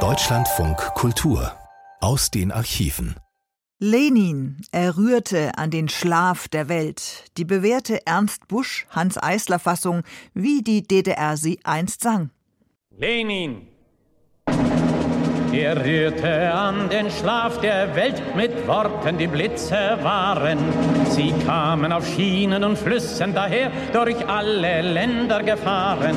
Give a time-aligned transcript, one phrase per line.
[0.00, 1.50] Deutschlandfunk Kultur
[2.02, 3.16] aus den Archiven.
[3.78, 7.24] Lenin, er rührte an den Schlaf der Welt.
[7.38, 10.02] Die bewährte Ernst Busch, Hans Eisler Fassung,
[10.34, 12.28] wie die DDR sie einst sang.
[12.90, 13.66] Lenin,
[15.60, 20.58] er rührte an den Schlaf der Welt mit Worten, die Blitze waren.
[21.08, 26.16] Sie kamen auf Schienen und Flüssen daher, durch alle Länder gefahren.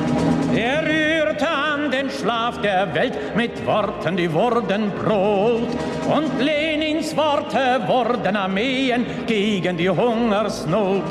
[0.56, 5.70] Er rührte an den Schlaf der Welt mit Worten, die wurden Brot.
[6.07, 11.04] Und Lenins Worte wurden Armeen gegen die Hungersnot.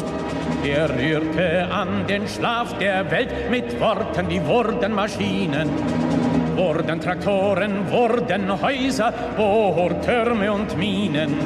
[0.64, 5.70] Er rührte an den Schlaf der Welt mit Worten, die wurden Maschinen
[6.58, 11.36] wurden Traktoren, wurden Häuser, Bohrtürme und Minen.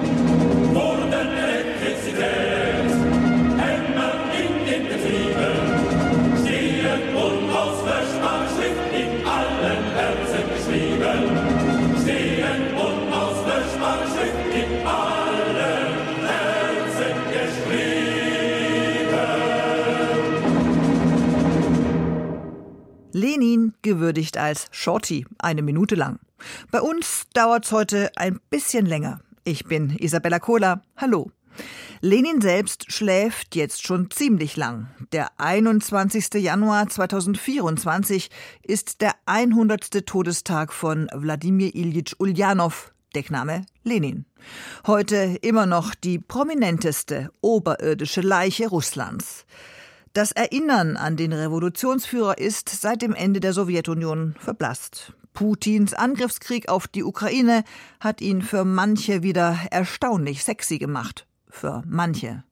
[0.73, 1.42] Wurden
[23.23, 26.19] Lenin gewürdigt als Shorty, eine Minute lang.
[26.73, 29.21] Bei uns dauert's heute ein bisschen länger.
[29.45, 30.83] Ich bin Isabella Kohler.
[30.97, 31.31] Hallo.
[32.01, 34.89] Lenin selbst schläft jetzt schon ziemlich lang.
[35.13, 36.35] Der 21.
[36.43, 38.29] Januar 2024
[38.65, 40.05] ist der 100.
[40.05, 44.25] Todestag von Wladimir Ilyich Ulyanov, Deckname Lenin.
[44.85, 49.47] Heute immer noch die prominenteste oberirdische Leiche Russlands.
[50.13, 55.15] Das Erinnern an den Revolutionsführer ist seit dem Ende der Sowjetunion verblasst.
[55.33, 57.65] Putins Angriffskrieg auf die Ukraine
[57.99, 61.27] hat ihn für manche wieder erstaunlich sexy gemacht.
[61.49, 62.45] Für manche.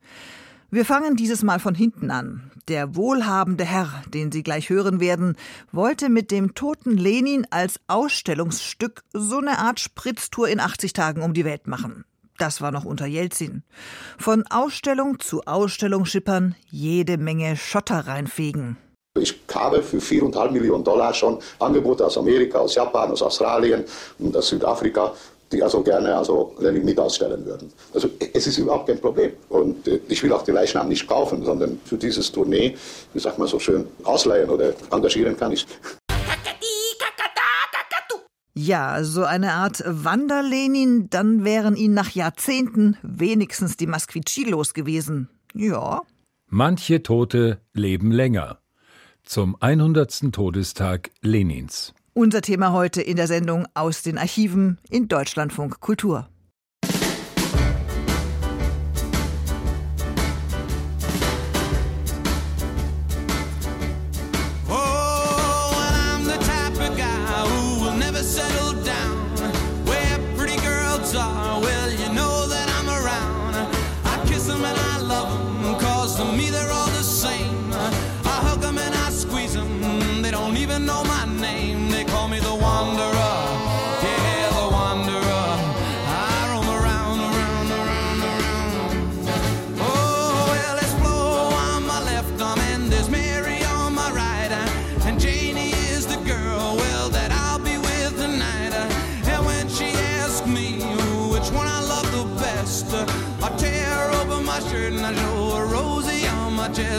[0.71, 2.51] Wir fangen dieses Mal von hinten an.
[2.69, 5.37] Der wohlhabende Herr, den Sie gleich hören werden,
[5.71, 11.35] wollte mit dem toten Lenin als Ausstellungsstück so eine Art Spritztour in 80 Tagen um
[11.35, 12.05] die Welt machen.
[12.41, 13.65] Das war noch unter Jelzin.
[14.19, 18.79] Von Ausstellung zu Ausstellung schippern, jede Menge Schotter reinfegen.
[19.19, 23.85] Ich habe für 4,5 Millionen Dollar schon Angebote aus Amerika, aus Japan, aus Australien
[24.19, 25.13] und aus Südafrika,
[25.53, 27.71] die also gerne also mit ausstellen würden.
[27.93, 29.33] Also es ist überhaupt kein Problem.
[29.51, 32.75] Und äh, ich will auch die Leichnam nicht kaufen, sondern für dieses Tournee,
[33.13, 35.67] wie sagt man so schön, ausleihen oder engagieren kann ich.
[38.63, 45.31] Ja, so eine Art Wanderlenin, dann wären ihn nach Jahrzehnten wenigstens die Masquicci los gewesen.
[45.55, 46.03] Ja.
[46.47, 48.59] Manche Tote leben länger.
[49.23, 50.31] Zum 100.
[50.31, 51.95] Todestag Lenins.
[52.13, 56.29] Unser Thema heute in der Sendung aus den Archiven in Deutschlandfunk Kultur.
[68.31, 68.70] settle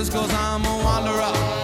[0.10, 1.61] cause I'm a wanderer.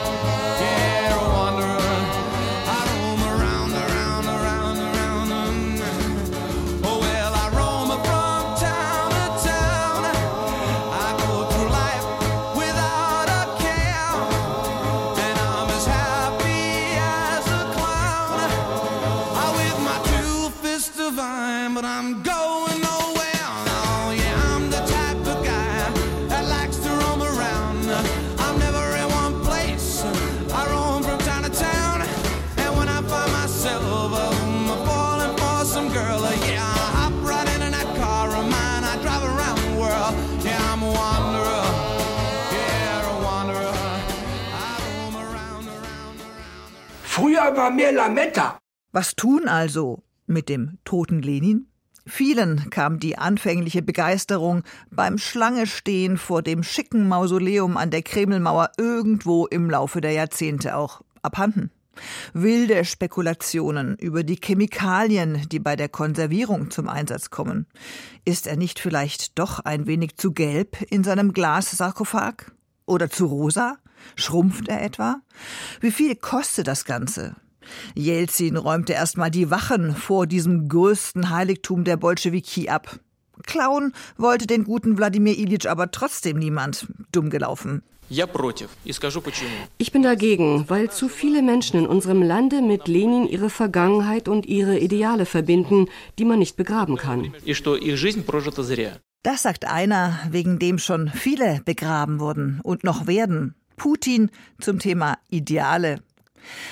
[47.57, 48.59] War mehr Lametta.
[48.91, 51.65] Was tun also mit dem toten Lenin?
[52.05, 54.61] Vielen kam die anfängliche Begeisterung
[54.91, 61.01] beim Schlangestehen vor dem schicken Mausoleum an der Kremlmauer irgendwo im Laufe der Jahrzehnte auch
[61.23, 61.71] abhanden.
[62.33, 67.65] Wilde Spekulationen über die Chemikalien, die bei der Konservierung zum Einsatz kommen.
[68.23, 72.51] Ist er nicht vielleicht doch ein wenig zu gelb in seinem Glassarkophag?
[72.85, 73.79] Oder zu rosa?
[74.15, 75.21] Schrumpft er etwa?
[75.81, 77.35] Wie viel kostet das Ganze?
[77.95, 82.99] Jelzin räumte erstmal die Wachen vor diesem größten Heiligtum der Bolschewiki ab.
[83.45, 86.87] Klauen wollte den guten Wladimir Ilyich aber trotzdem niemand.
[87.11, 87.83] Dumm gelaufen.
[88.09, 94.45] Ich bin dagegen, weil zu viele Menschen in unserem Lande mit Lenin ihre Vergangenheit und
[94.45, 95.87] ihre Ideale verbinden,
[96.17, 97.33] die man nicht begraben kann.
[99.23, 103.55] Das sagt einer, wegen dem schon viele begraben wurden und noch werden.
[103.75, 105.99] Putin zum Thema Ideale.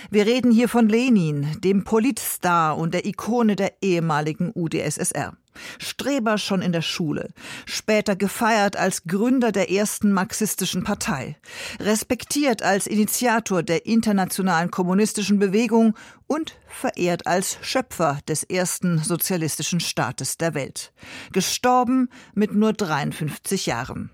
[0.10, 5.38] Wir reden hier von Lenin, dem Politstar und der Ikone der ehemaligen UdSSR.
[5.80, 7.34] Streber schon in der Schule,
[7.66, 11.38] später gefeiert als Gründer der ersten marxistischen Partei,
[11.80, 15.96] respektiert als Initiator der internationalen kommunistischen Bewegung
[16.28, 20.92] und verehrt als Schöpfer des ersten sozialistischen Staates der Welt.
[21.32, 24.12] Gestorben mit nur 53 Jahren.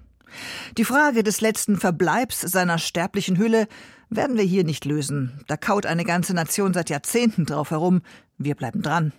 [0.77, 3.67] Die Frage des letzten Verbleibs seiner sterblichen Hülle
[4.11, 5.41] werden wir hier nicht lösen.
[5.47, 8.01] Da kaut eine ganze Nation seit Jahrzehnten drauf herum.
[8.37, 9.13] Wir bleiben dran.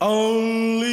[0.00, 0.85] Only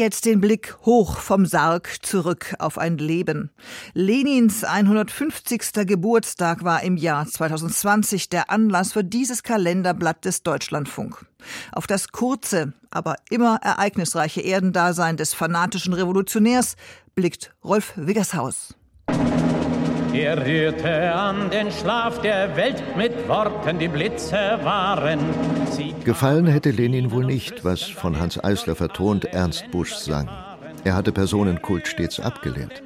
[0.00, 3.50] jetzt den Blick hoch vom Sarg zurück auf ein Leben.
[3.92, 5.86] Lenins 150.
[5.86, 11.26] Geburtstag war im Jahr 2020 der Anlass für dieses Kalenderblatt des Deutschlandfunk.
[11.70, 16.76] Auf das kurze, aber immer ereignisreiche Erdendasein des fanatischen Revolutionärs
[17.14, 18.74] blickt Rolf Wiggershaus.
[20.12, 25.20] Er rührte an den Schlaf der Welt mit Worten, die Blitze waren.
[25.70, 30.28] Sie Gefallen hätte Lenin wohl nicht, was von Hans Eisler vertont Ernst Busch sang.
[30.82, 32.82] Er hatte Personenkult stets abgelehnt.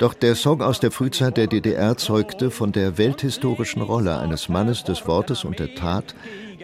[0.00, 4.84] Doch der Song aus der Frühzeit der DDR zeugte von der welthistorischen Rolle eines Mannes
[4.84, 6.14] des Wortes und der Tat,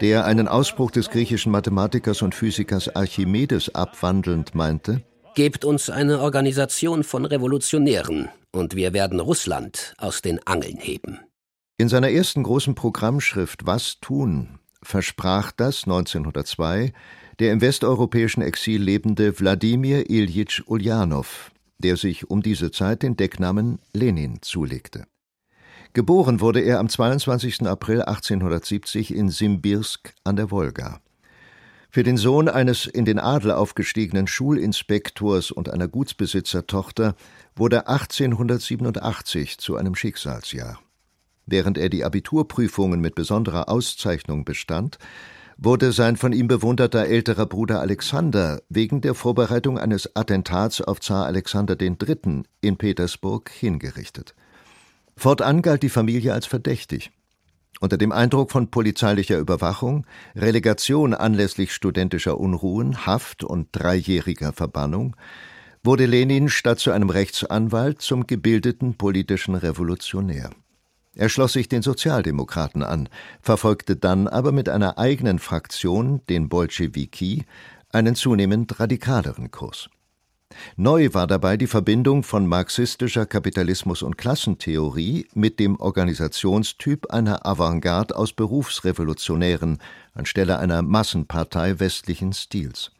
[0.00, 5.02] der einen Ausspruch des griechischen Mathematikers und Physikers Archimedes abwandelnd meinte,
[5.35, 11.19] Gebt uns eine Organisation von Revolutionären und wir werden Russland aus den Angeln heben.
[11.76, 16.93] In seiner ersten großen Programmschrift Was tun versprach das 1902
[17.41, 23.81] der im westeuropäischen Exil lebende Wladimir Iljitsch Uljanov, der sich um diese Zeit den Decknamen
[23.93, 25.05] Lenin zulegte.
[25.95, 27.62] Geboren wurde er am 22.
[27.62, 31.00] April 1870 in Simbirsk an der Wolga.
[31.94, 37.14] Für den Sohn eines in den Adel aufgestiegenen Schulinspektors und einer Gutsbesitzertochter
[37.54, 40.80] wurde 1887 zu einem Schicksalsjahr.
[41.46, 44.98] Während er die Abiturprüfungen mit besonderer Auszeichnung bestand,
[45.56, 51.26] wurde sein von ihm bewunderter älterer Bruder Alexander wegen der Vorbereitung eines Attentats auf Zar
[51.26, 52.42] Alexander III.
[52.60, 54.34] in Petersburg hingerichtet.
[55.16, 57.12] Fortan galt die Familie als verdächtig.
[57.85, 65.14] Unter dem Eindruck von polizeilicher Überwachung, Relegation anlässlich studentischer Unruhen, Haft und dreijähriger Verbannung
[65.83, 70.49] wurde Lenin statt zu einem Rechtsanwalt zum gebildeten politischen Revolutionär.
[71.14, 73.11] Er schloss sich den Sozialdemokraten an,
[73.43, 77.45] verfolgte dann aber mit einer eigenen Fraktion, den Bolschewiki,
[77.93, 79.91] einen zunehmend radikaleren Kurs.
[80.76, 88.16] Neu war dabei die Verbindung von marxistischer Kapitalismus- und Klassentheorie mit dem Organisationstyp einer Avantgarde
[88.16, 89.78] aus Berufsrevolutionären
[90.14, 92.90] anstelle einer Massenpartei westlichen Stils.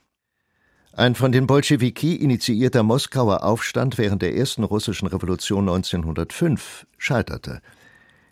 [0.93, 7.61] Ein von den Bolschewiki initiierter Moskauer Aufstand während der ersten russischen Revolution 1905 scheiterte.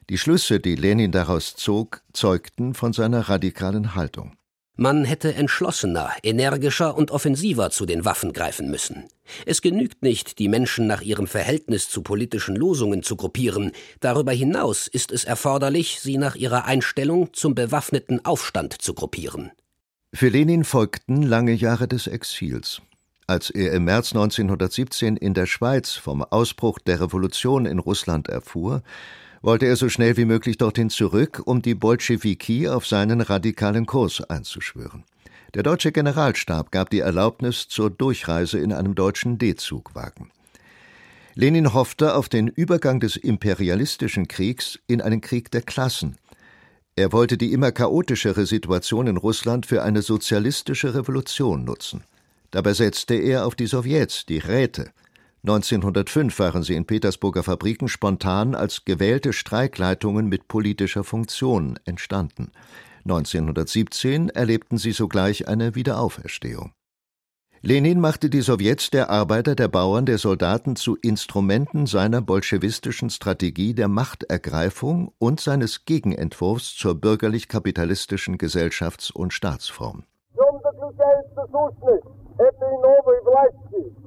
[0.09, 4.37] Die Schlüsse, die Lenin daraus zog, zeugten von seiner radikalen Haltung.
[4.76, 9.05] Man hätte entschlossener, energischer und offensiver zu den Waffen greifen müssen.
[9.45, 13.73] Es genügt nicht, die Menschen nach ihrem Verhältnis zu politischen Losungen zu gruppieren.
[14.00, 19.52] Darüber hinaus ist es erforderlich, sie nach ihrer Einstellung zum bewaffneten Aufstand zu gruppieren.
[20.14, 22.81] Für Lenin folgten lange Jahre des Exils.
[23.26, 28.83] Als er im März 1917 in der Schweiz vom Ausbruch der Revolution in Russland erfuhr,
[29.43, 34.23] wollte er so schnell wie möglich dorthin zurück, um die Bolschewiki auf seinen radikalen Kurs
[34.23, 35.05] einzuschwören.
[35.55, 40.31] Der deutsche Generalstab gab die Erlaubnis zur Durchreise in einem deutschen D-Zugwagen.
[41.35, 46.17] Lenin hoffte auf den Übergang des imperialistischen Kriegs in einen Krieg der Klassen.
[46.95, 52.05] Er wollte die immer chaotischere Situation in Russland für eine sozialistische Revolution nutzen.
[52.51, 54.93] Dabei setzte er auf die Sowjets, die Räte,
[55.45, 62.53] 1905 waren sie in Petersburger Fabriken spontan als gewählte Streikleitungen mit politischer Funktion entstanden.
[63.05, 66.73] 1917 erlebten sie sogleich eine Wiederauferstehung.
[67.61, 73.73] Lenin machte die Sowjets der Arbeiter, der Bauern, der Soldaten zu Instrumenten seiner bolschewistischen Strategie
[73.73, 80.05] der Machtergreifung und seines Gegenentwurfs zur bürgerlich-kapitalistischen Gesellschafts- und Staatsform.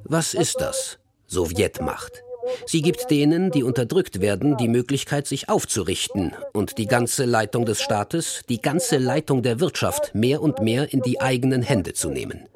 [0.04, 1.00] Was ist das?
[1.28, 2.24] Sowjetmacht.
[2.66, 7.82] Sie gibt denen, die unterdrückt werden, die Möglichkeit, sich aufzurichten und die ganze Leitung des
[7.82, 12.48] Staates, die ganze Leitung der Wirtschaft mehr und mehr in die eigenen Hände zu nehmen.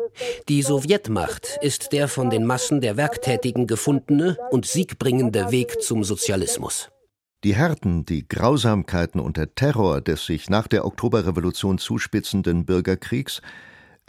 [0.47, 6.89] Die Sowjetmacht ist der von den Massen der Werktätigen gefundene und siegbringende Weg zum Sozialismus.
[7.43, 13.41] Die Härten, die Grausamkeiten und der Terror des sich nach der Oktoberrevolution zuspitzenden Bürgerkriegs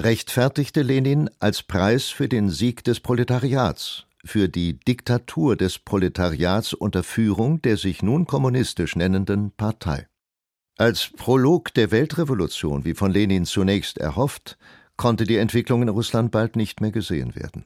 [0.00, 7.03] rechtfertigte Lenin als Preis für den Sieg des Proletariats für die Diktatur des Proletariats unter
[7.03, 10.07] Führung der sich nun kommunistisch nennenden Partei.
[10.77, 14.57] Als Prolog der Weltrevolution, wie von Lenin zunächst erhofft,
[14.97, 17.65] konnte die Entwicklung in Russland bald nicht mehr gesehen werden.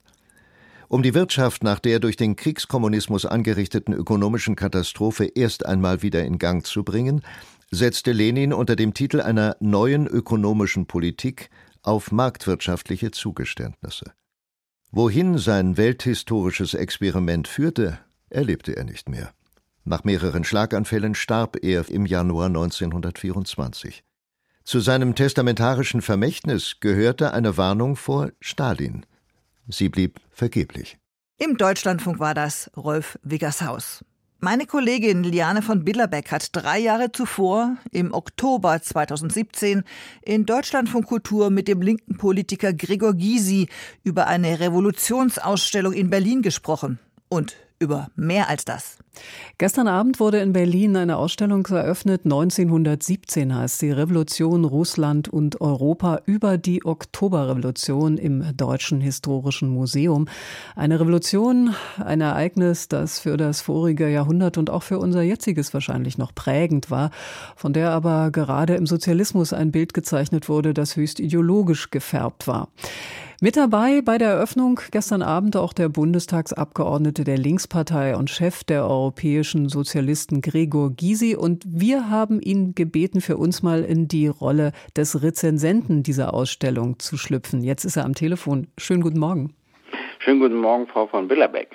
[0.88, 6.38] Um die Wirtschaft nach der durch den Kriegskommunismus angerichteten ökonomischen Katastrophe erst einmal wieder in
[6.38, 7.22] Gang zu bringen,
[7.70, 11.50] setzte Lenin unter dem Titel einer neuen ökonomischen Politik
[11.82, 14.12] auf marktwirtschaftliche Zugeständnisse.
[14.96, 17.98] Wohin sein welthistorisches Experiment führte,
[18.30, 19.34] erlebte er nicht mehr.
[19.82, 24.04] Nach mehreren Schlaganfällen starb er im Januar 1924.
[24.62, 29.04] Zu seinem testamentarischen Vermächtnis gehörte eine Warnung vor Stalin.
[29.66, 30.96] Sie blieb vergeblich.
[31.38, 34.04] Im Deutschlandfunk war das Rolf Wiggershaus.
[34.44, 39.84] Meine Kollegin Liane von Billerbeck hat drei Jahre zuvor, im Oktober 2017,
[40.20, 43.70] in Deutschlandfunk Kultur mit dem linken Politiker Gregor Gysi
[44.02, 46.98] über eine Revolutionsausstellung in Berlin gesprochen.
[47.30, 48.98] Und über mehr als das.
[49.58, 52.22] Gestern Abend wurde in Berlin eine Ausstellung eröffnet.
[52.24, 60.26] 1917 heißt sie Revolution Russland und Europa über die Oktoberrevolution im Deutschen Historischen Museum.
[60.76, 66.18] Eine Revolution, ein Ereignis, das für das vorige Jahrhundert und auch für unser jetziges wahrscheinlich
[66.18, 67.10] noch prägend war,
[67.56, 72.68] von der aber gerade im Sozialismus ein Bild gezeichnet wurde, das höchst ideologisch gefärbt war.
[73.40, 78.86] Mit dabei bei der Eröffnung gestern Abend auch der Bundestagsabgeordnete der Linkspartei und Chef der
[79.04, 81.36] europäischen Sozialisten Gregor Gysi.
[81.36, 86.98] Und wir haben ihn gebeten, für uns mal in die Rolle des Rezensenten dieser Ausstellung
[86.98, 87.62] zu schlüpfen.
[87.62, 88.68] Jetzt ist er am Telefon.
[88.78, 89.54] Schönen guten Morgen.
[90.20, 91.68] Schönen guten Morgen, Frau von Billerbeck.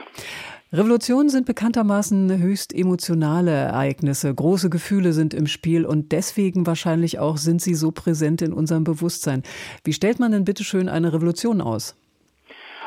[0.74, 4.33] Revolutionen sind bekanntermaßen höchst emotionale Ereignisse.
[4.33, 8.83] Große Gefühle sind im Spiel und deswegen wahrscheinlich auch sind sie so präsent in unserem
[8.83, 9.43] Bewusstsein.
[9.83, 11.95] Wie stellt man denn bitte schön eine Revolution aus?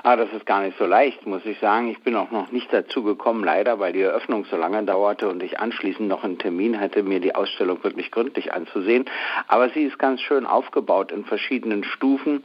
[0.04, 1.88] Ah, das ist gar nicht so leicht, muss ich sagen.
[1.88, 5.40] Ich bin auch noch nicht dazu gekommen, leider, weil die Eröffnung so lange dauerte und
[5.44, 9.04] ich anschließend noch einen Termin hatte, mir die Ausstellung wirklich gründlich anzusehen.
[9.46, 12.42] Aber sie ist ganz schön aufgebaut in verschiedenen Stufen.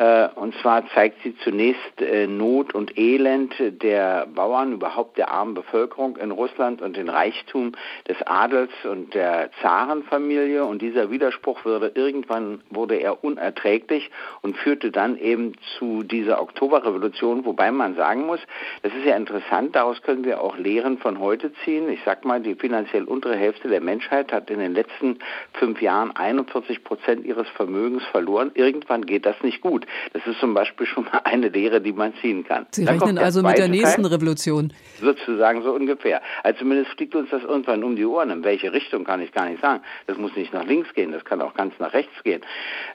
[0.00, 5.54] Äh, und zwar zeigt sie zunächst äh, Not und Elend der Bauern, überhaupt der armen
[5.54, 7.72] Bevölkerung in Russland und den Reichtum
[8.08, 10.64] des Adels und der Zarenfamilie.
[10.64, 14.10] Und dieser Widerspruch wurde irgendwann wurde er unerträglich
[14.42, 18.40] und führte dann eben zu dieser Oktoberrevolution Revolution, wobei man sagen muss,
[18.82, 21.88] das ist ja interessant, daraus können wir auch Lehren von heute ziehen.
[21.88, 25.18] Ich sag mal, die finanziell untere Hälfte der Menschheit hat in den letzten
[25.54, 28.50] fünf Jahren 41 Prozent ihres Vermögens verloren.
[28.54, 29.86] Irgendwann geht das nicht gut.
[30.12, 32.66] Das ist zum Beispiel schon mal eine Lehre, die man ziehen kann.
[32.70, 34.72] Sie Dann rechnen also mit der nächsten Teil, Revolution.
[35.00, 36.20] Sozusagen so ungefähr.
[36.42, 38.30] Also zumindest fliegt uns das irgendwann um die Ohren.
[38.30, 39.82] In welche Richtung kann ich gar nicht sagen.
[40.06, 42.42] Das muss nicht nach links gehen, das kann auch ganz nach rechts gehen.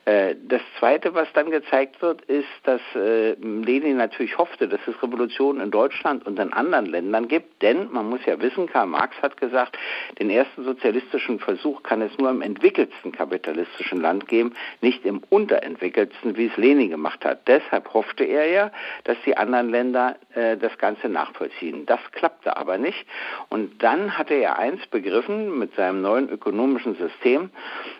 [0.06, 5.02] Äh, Das Zweite, was dann gezeigt wird, ist, dass äh, Lenin natürlich hoffte, dass es
[5.02, 7.62] Revolutionen in Deutschland und in anderen Ländern gibt.
[7.62, 9.78] Denn man muss ja wissen, Karl Marx hat gesagt,
[10.20, 16.38] den ersten sozialistischen Versuch kann es nur im entwickelsten kapitalistischen Land geben, nicht im unterentwickelsten,
[16.38, 17.48] wie es Lenin gemacht hat.
[17.48, 18.72] Deshalb hoffte er ja,
[19.04, 21.86] dass die anderen Länder äh, das Ganze nachvollziehen.
[21.86, 23.06] Das klappte aber nicht.
[23.50, 27.50] Und dann hatte er eins begriffen mit seinem neuen ökonomischen System,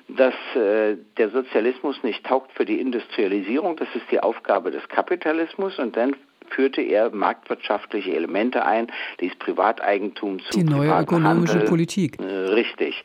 [0.08, 3.76] dass äh, der Sozialismus nicht taugt für die Industrialisierung.
[3.76, 5.80] Das ist die Aufgabe des Kapitalismus.
[5.80, 6.16] Und dann
[6.50, 8.88] führte er marktwirtschaftliche Elemente ein,
[9.20, 11.70] dieses Privateigentum zum Die neue ökonomische Handel.
[11.70, 12.20] Politik.
[12.20, 13.04] Äh, Richtig.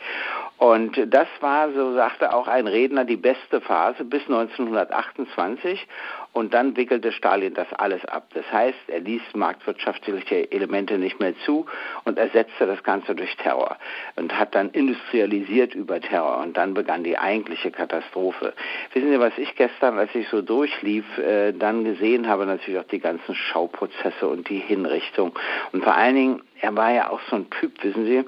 [0.60, 5.86] Und das war, so sagte auch ein Redner, die beste Phase bis 1928.
[6.34, 8.28] Und dann wickelte Stalin das alles ab.
[8.34, 11.64] Das heißt, er ließ marktwirtschaftliche Elemente nicht mehr zu
[12.04, 13.78] und ersetzte das Ganze durch Terror
[14.16, 16.36] und hat dann industrialisiert über Terror.
[16.42, 18.52] Und dann begann die eigentliche Katastrophe.
[18.92, 22.88] Wissen Sie, was ich gestern, als ich so durchlief, äh, dann gesehen habe, natürlich auch
[22.88, 25.32] die ganzen Schauprozesse und die Hinrichtung.
[25.72, 28.24] Und vor allen Dingen, er war ja auch so ein Typ, wissen Sie,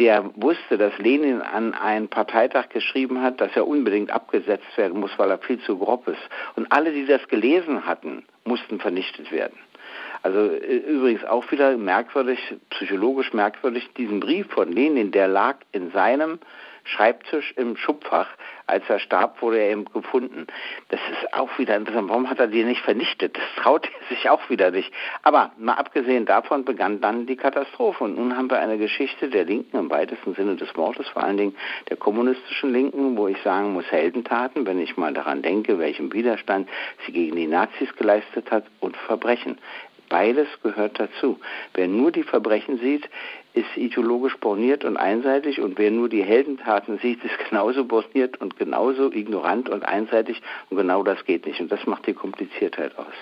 [0.00, 5.10] der wusste, dass Lenin an einen Parteitag geschrieben hat, dass er unbedingt abgesetzt werden muss,
[5.18, 6.22] weil er viel zu grob ist.
[6.56, 9.58] Und alle, die das gelesen hatten, mussten vernichtet werden.
[10.22, 12.38] Also äh, übrigens auch wieder merkwürdig,
[12.70, 16.38] psychologisch merkwürdig, diesen Brief von Lenin, der lag in seinem
[16.84, 18.28] Schreibtisch im Schubfach.
[18.70, 20.46] Als er starb, wurde er eben gefunden.
[20.90, 22.08] Das ist auch wieder interessant.
[22.08, 23.36] Warum hat er die nicht vernichtet?
[23.36, 24.92] Das traut er sich auch wieder nicht.
[25.22, 28.04] Aber mal abgesehen davon begann dann die Katastrophe.
[28.04, 31.36] Und nun haben wir eine Geschichte der Linken im weitesten Sinne des Wortes, vor allen
[31.36, 31.56] Dingen
[31.88, 36.68] der kommunistischen Linken, wo ich sagen muss, Heldentaten, wenn ich mal daran denke, welchen Widerstand
[37.04, 39.58] sie gegen die Nazis geleistet hat und Verbrechen.
[40.10, 41.38] Beides gehört dazu.
[41.72, 43.08] Wer nur die Verbrechen sieht,
[43.54, 48.56] ist ideologisch borniert und einseitig und wer nur die Heldentaten sieht, ist genauso borniert und
[48.58, 50.40] genauso ignorant und einseitig
[50.70, 53.14] und genau das geht nicht und das macht die Kompliziertheit aus.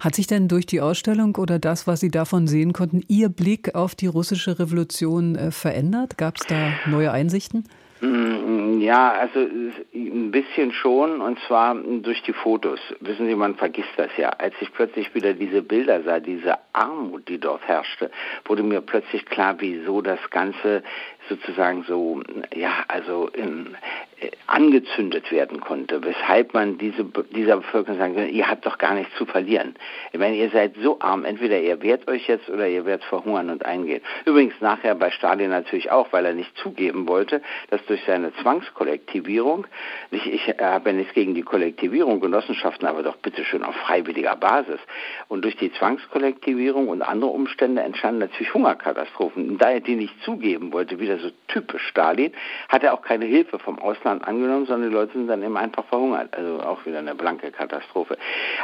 [0.00, 3.74] Hat sich denn durch die Ausstellung oder das, was Sie davon sehen konnten, Ihr Blick
[3.74, 6.18] auf die russische Revolution äh, verändert?
[6.18, 7.64] Gab es da neue Einsichten?
[8.00, 12.80] Mm, Ja, also ein bisschen schon und zwar durch die Fotos.
[13.00, 14.30] Wissen Sie, man vergisst das ja.
[14.30, 18.10] Als ich plötzlich wieder diese Bilder sah, diese Armut, die dort herrschte,
[18.46, 20.82] wurde mir plötzlich klar, wieso das Ganze
[21.30, 22.20] sozusagen so,
[22.54, 23.76] ja, also in,
[24.20, 28.94] äh, angezündet werden konnte, weshalb man diese, dieser Bevölkerung sagen kann, ihr habt doch gar
[28.94, 29.76] nichts zu verlieren.
[30.12, 33.48] Ich meine, ihr seid so arm, entweder ihr wehrt euch jetzt oder ihr werdet verhungern
[33.48, 34.02] und eingehen.
[34.24, 39.68] Übrigens nachher bei Stalin natürlich auch, weil er nicht zugeben wollte, dass durch seine Zwangskollektivierung,
[40.10, 44.80] ich, ich habe ja nichts gegen die Kollektivierung, Genossenschaften, aber doch bitteschön auf freiwilliger Basis.
[45.28, 49.50] Und durch die Zwangskollektivierung und andere Umstände entstanden natürlich Hungerkatastrophen.
[49.50, 52.32] Und da er die nicht zugeben wollte, wieder so typisch Stalin,
[52.68, 55.84] hat er auch keine Hilfe vom Ausland angenommen, sondern die Leute sind dann eben einfach
[55.86, 56.34] verhungert.
[56.36, 58.16] Also auch wieder eine blanke Katastrophe.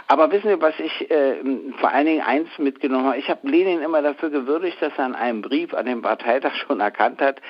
[0.09, 1.37] Aber wissen Sie, was ich äh,
[1.79, 3.19] vor allen Dingen eins mitgenommen habe?
[3.19, 6.81] Ich habe Lenin immer dafür gewürdigt, dass er in einem Brief an den Parteitag schon
[6.81, 7.41] erkannt hat,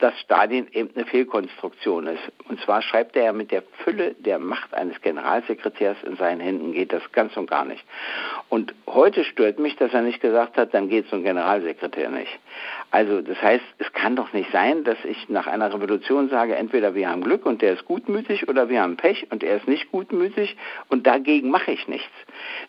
[0.00, 2.22] dass Stalin eben eine Fehlkonstruktion ist.
[2.48, 6.72] Und zwar schreibt er ja mit der Fülle der Macht eines Generalsekretärs in seinen Händen
[6.72, 7.84] geht das ganz und gar nicht.
[8.48, 12.38] Und heute stört mich, dass er nicht gesagt hat, dann geht so ein Generalsekretär nicht.
[12.90, 16.94] Also das heißt, es kann doch nicht sein, dass ich nach einer Revolution sage, entweder
[16.94, 19.92] wir haben Glück und der ist gutmütig oder wir haben Pech und er ist nicht
[19.92, 20.56] gutmütig
[20.88, 22.10] und dagegen mache ich nichts.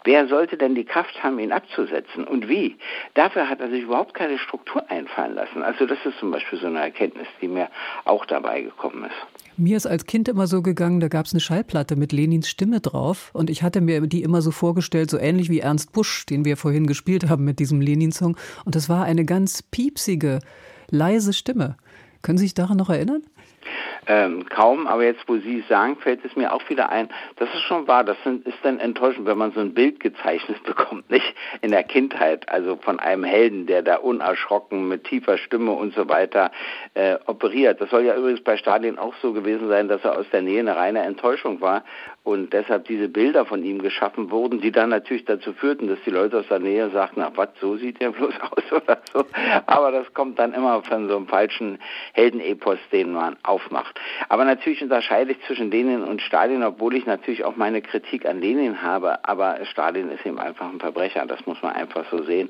[0.04, 2.78] Wer sollte denn die Kraft haben, ihn abzusetzen und wie?
[3.16, 5.64] Dafür hat er sich überhaupt keine Struktur einfallen lassen.
[5.64, 7.70] Also das ist zum Beispiel so eine Erkenntnis, die mir
[8.06, 9.31] auch dabei gekommen ist.
[9.58, 12.80] Mir ist als Kind immer so gegangen, da gab es eine Schallplatte mit Lenins Stimme
[12.80, 16.46] drauf und ich hatte mir die immer so vorgestellt, so ähnlich wie Ernst Busch, den
[16.46, 18.38] wir vorhin gespielt haben mit diesem Lenin-Song.
[18.66, 20.40] Und das war eine ganz piepsige,
[20.90, 21.76] leise Stimme.
[22.22, 23.24] Können Sie sich daran noch erinnern?
[24.08, 27.62] Ähm, kaum, aber jetzt, wo Sie sagen, fällt es mir auch wieder ein, das ist
[27.62, 31.36] schon wahr, das sind, ist dann enttäuschend, wenn man so ein Bild gezeichnet bekommt, nicht
[31.62, 36.10] in der Kindheit, also von einem Helden, der da unerschrocken mit tiefer Stimme und so
[36.10, 36.52] weiter
[36.94, 37.80] äh, operiert.
[37.80, 40.60] Das soll ja übrigens bei Stalin auch so gewesen sein, dass er aus der Nähe
[40.60, 41.84] eine reine Enttäuschung war
[42.24, 46.12] und deshalb diese Bilder von ihm geschaffen wurden, die dann natürlich dazu führten, dass die
[46.12, 49.26] Leute aus der Nähe sagten, ach was, so sieht er bloß aus oder so.
[49.66, 51.80] Aber das kommt dann immer von so einem falschen
[52.14, 54.00] Heldenepos, den man aufmacht.
[54.30, 58.40] Aber natürlich unterscheide ich zwischen Lenin und Stalin, obwohl ich natürlich auch meine Kritik an
[58.40, 59.26] Lenin habe.
[59.26, 62.50] Aber Stalin ist eben einfach ein Verbrecher, das muss man einfach so sehen.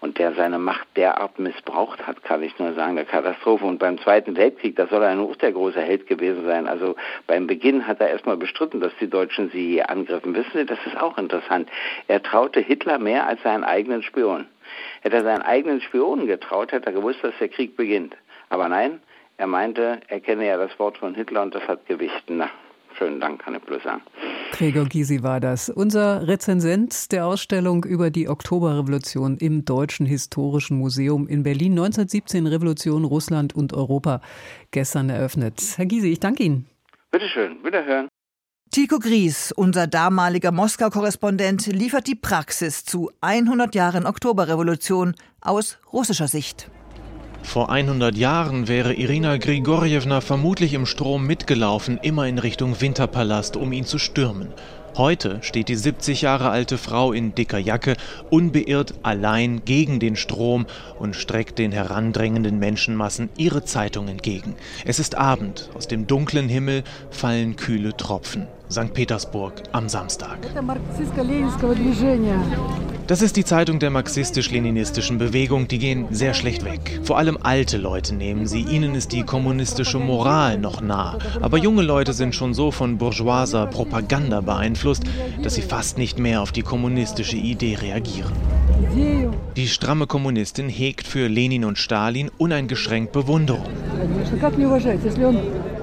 [0.00, 3.66] Und der seine Macht derart missbraucht hat, kann ich nur sagen, der Katastrophe.
[3.66, 6.66] Und beim Zweiten Weltkrieg, da soll er ein der große Held gewesen sein.
[6.66, 10.34] Also beim Beginn hat er erstmal bestritten, dass die Deutschen sie angriffen.
[10.34, 11.68] Wissen Sie, das ist auch interessant.
[12.08, 14.46] Er traute Hitler mehr als seinen eigenen Spion.
[15.02, 18.16] Hätte er seinen eigenen Spionen getraut, hätte er gewusst, dass der Krieg beginnt.
[18.48, 19.00] Aber nein,
[19.36, 22.24] er meinte, er kenne ja das Wort von Hitler und das hat Gewicht.
[22.28, 22.50] Na,
[22.98, 24.02] schönen Dank, kann ich bloß sagen.
[24.52, 31.26] Gregor Gysi war das, unser Rezensent der Ausstellung über die Oktoberrevolution im Deutschen Historischen Museum
[31.26, 34.20] in Berlin 1917 Revolution Russland und Europa
[34.72, 35.54] gestern eröffnet.
[35.76, 36.66] Herr Gysi, ich danke Ihnen.
[37.10, 38.09] Bitteschön, wiederhören.
[38.72, 46.70] Tico Gries, unser damaliger Moskau-Korrespondent, liefert die Praxis zu 100 Jahren Oktoberrevolution aus russischer Sicht.
[47.42, 53.72] Vor 100 Jahren wäre Irina Grigorjewna vermutlich im Strom mitgelaufen, immer in Richtung Winterpalast, um
[53.72, 54.52] ihn zu stürmen.
[54.96, 57.96] Heute steht die 70 Jahre alte Frau in dicker Jacke
[58.28, 64.54] unbeirrt allein gegen den Strom und streckt den herandrängenden Menschenmassen ihre Zeitung entgegen.
[64.84, 68.46] Es ist Abend, aus dem dunklen Himmel fallen kühle Tropfen.
[68.70, 68.94] St.
[68.94, 70.38] Petersburg am Samstag.
[73.08, 77.00] Das ist die Zeitung der marxistisch-leninistischen Bewegung, die gehen sehr schlecht weg.
[77.02, 81.18] Vor allem alte Leute nehmen sie, ihnen ist die kommunistische Moral noch nah.
[81.40, 85.02] Aber junge Leute sind schon so von bourgeoiser Propaganda beeinflusst,
[85.42, 88.32] dass sie fast nicht mehr auf die kommunistische Idee reagieren.
[89.56, 93.66] Die stramme Kommunistin hegt für Lenin und Stalin uneingeschränkt Bewunderung.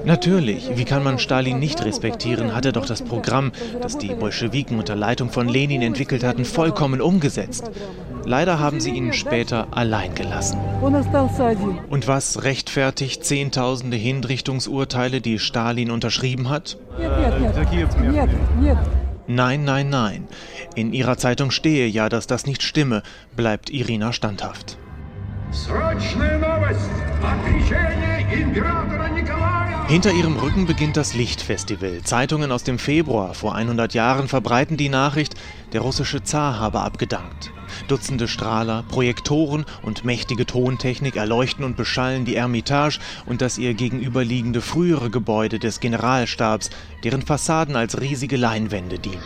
[0.08, 4.78] Natürlich, wie kann man Stalin nicht respektieren, hat er doch das Programm, das die Bolschewiken
[4.78, 7.70] unter Leitung von Lenin entwickelt hatten, vollkommen umgesetzt.
[8.24, 10.58] Leider haben sie ihn später allein gelassen.
[11.90, 16.78] Und was rechtfertigt Zehntausende Hinrichtungsurteile, die Stalin unterschrieben hat?
[19.26, 20.26] Nein, nein, nein.
[20.74, 23.02] In ihrer Zeitung stehe ja, dass das nicht stimme,
[23.36, 24.78] bleibt Irina standhaft.
[29.88, 32.02] Hinter ihrem Rücken beginnt das Lichtfestival.
[32.04, 35.34] Zeitungen aus dem Februar vor 100 Jahren verbreiten die Nachricht,
[35.72, 37.50] der russische Zar habe abgedankt.
[37.88, 44.60] Dutzende Strahler, Projektoren und mächtige Tontechnik erleuchten und beschallen die Ermitage und das ihr gegenüberliegende
[44.60, 46.68] frühere Gebäude des Generalstabs,
[47.02, 49.22] deren Fassaden als riesige Leinwände dienen.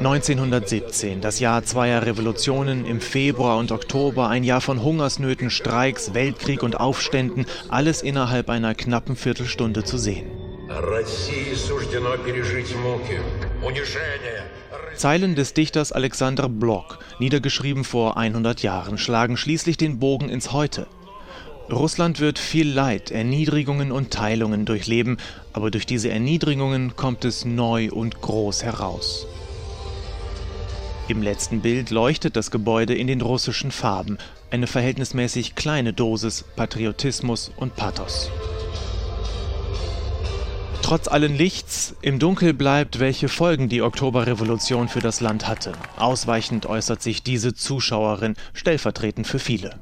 [0.00, 6.62] 1917, das Jahr zweier Revolutionen im Februar und Oktober, ein Jahr von Hungersnöten, Streiks, Weltkrieg
[6.62, 10.30] und Aufständen, alles innerhalb einer knappen Viertelstunde zu sehen.
[14.96, 20.86] Zeilen des Dichters Alexander Blok, niedergeschrieben vor 100 Jahren, schlagen schließlich den Bogen ins Heute.
[21.70, 25.18] Russland wird viel Leid, Erniedrigungen und Teilungen durchleben,
[25.52, 29.26] aber durch diese Erniedrigungen kommt es neu und groß heraus.
[31.10, 34.16] Im letzten Bild leuchtet das Gebäude in den russischen Farben,
[34.52, 38.30] eine verhältnismäßig kleine Dosis Patriotismus und Pathos.
[40.90, 45.70] Trotz allen Lichts, im Dunkel bleibt, welche Folgen die Oktoberrevolution für das Land hatte.
[45.96, 49.76] Ausweichend äußert sich diese Zuschauerin, stellvertretend für viele.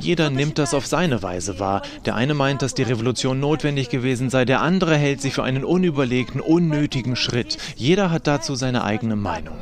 [0.00, 1.80] Jeder nimmt das auf seine Weise wahr.
[2.04, 5.64] Der eine meint, dass die Revolution notwendig gewesen sei, der andere hält sie für einen
[5.64, 7.56] unüberlegten, unnötigen Schritt.
[7.76, 9.56] Jeder hat dazu seine eigene Meinung.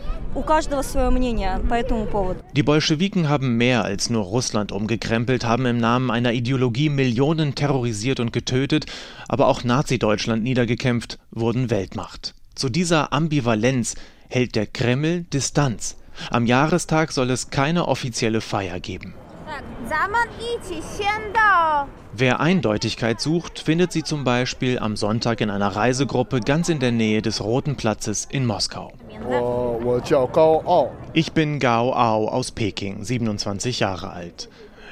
[2.57, 8.19] Die Bolschewiken haben mehr als nur Russland umgekrempelt, haben im Namen einer Ideologie Millionen terrorisiert
[8.19, 8.87] und getötet,
[9.29, 12.35] aber auch Nazi-Deutschland niedergekämpft, wurden Weltmacht.
[12.55, 13.95] Zu dieser Ambivalenz
[14.29, 15.97] hält der Kreml Distanz.
[16.31, 19.15] Am Jahrestag soll es keine offizielle Feier geben.
[22.13, 26.93] Wer Eindeutigkeit sucht, findet sie zum Beispiel am Sonntag in einer Reisegruppe ganz in der
[26.93, 28.93] Nähe des Roten Platzes in Moskau.
[31.13, 34.49] Ich bin Gao Ao aus Peking, 27 Jahre alt.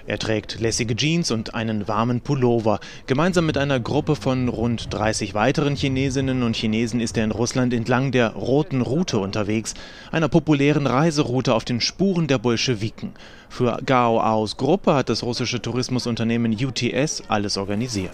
[0.07, 2.81] Er trägt lässige Jeans und einen warmen Pullover.
[3.07, 7.73] Gemeinsam mit einer Gruppe von rund 30 weiteren Chinesinnen und Chinesen ist er in Russland
[7.73, 9.75] entlang der Roten Route unterwegs,
[10.11, 13.13] einer populären Reiseroute auf den Spuren der Bolschewiken.
[13.49, 18.11] Für Gao Aos Gruppe hat das russische Tourismusunternehmen UTS alles organisiert.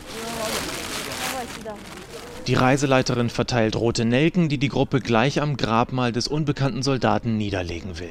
[2.46, 7.98] Die Reiseleiterin verteilt rote Nelken, die die Gruppe gleich am Grabmal des unbekannten Soldaten niederlegen
[7.98, 8.09] will.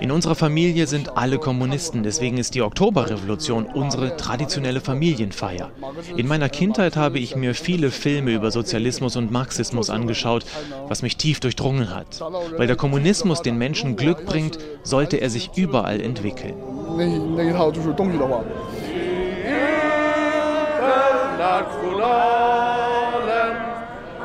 [0.00, 5.70] In unserer Familie sind alle Kommunisten, deswegen ist die Oktoberrevolution unsere traditionelle Familienfeier.
[6.16, 10.44] In meiner Kindheit habe ich mir viele Filme über Sozialismus und Marxismus angeschaut,
[10.86, 12.20] was mich tief durchdrungen hat.
[12.56, 16.54] Weil der Kommunismus den Menschen Glück bringt, sollte er sich überall entwickeln.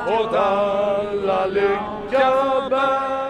[0.06, 3.23] Oder la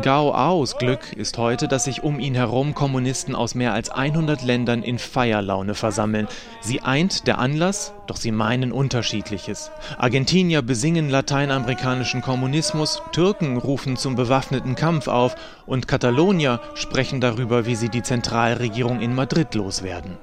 [0.00, 4.44] Gao Aos Glück ist heute, dass sich um ihn herum Kommunisten aus mehr als 100
[4.44, 6.28] Ländern in Feierlaune versammeln.
[6.60, 9.72] Sie eint der Anlass, doch sie meinen Unterschiedliches.
[9.98, 15.34] Argentinier besingen lateinamerikanischen Kommunismus, Türken rufen zum bewaffneten Kampf auf
[15.66, 20.16] und Katalonier sprechen darüber, wie sie die Zentralregierung in Madrid loswerden.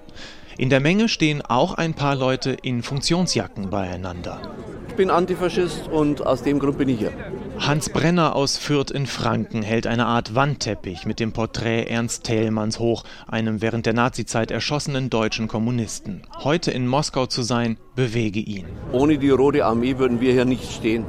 [0.57, 4.39] In der Menge stehen auch ein paar Leute in Funktionsjacken beieinander.
[4.87, 7.11] Ich bin Antifaschist und aus dem Grund bin ich hier.
[7.59, 12.79] Hans Brenner aus Fürth in Franken hält eine Art Wandteppich mit dem Porträt Ernst Thälmanns
[12.79, 16.21] hoch, einem während der Nazizeit erschossenen deutschen Kommunisten.
[16.43, 18.65] Heute in Moskau zu sein, bewege ihn.
[18.91, 21.05] Ohne die Rote Armee würden wir hier nicht stehen.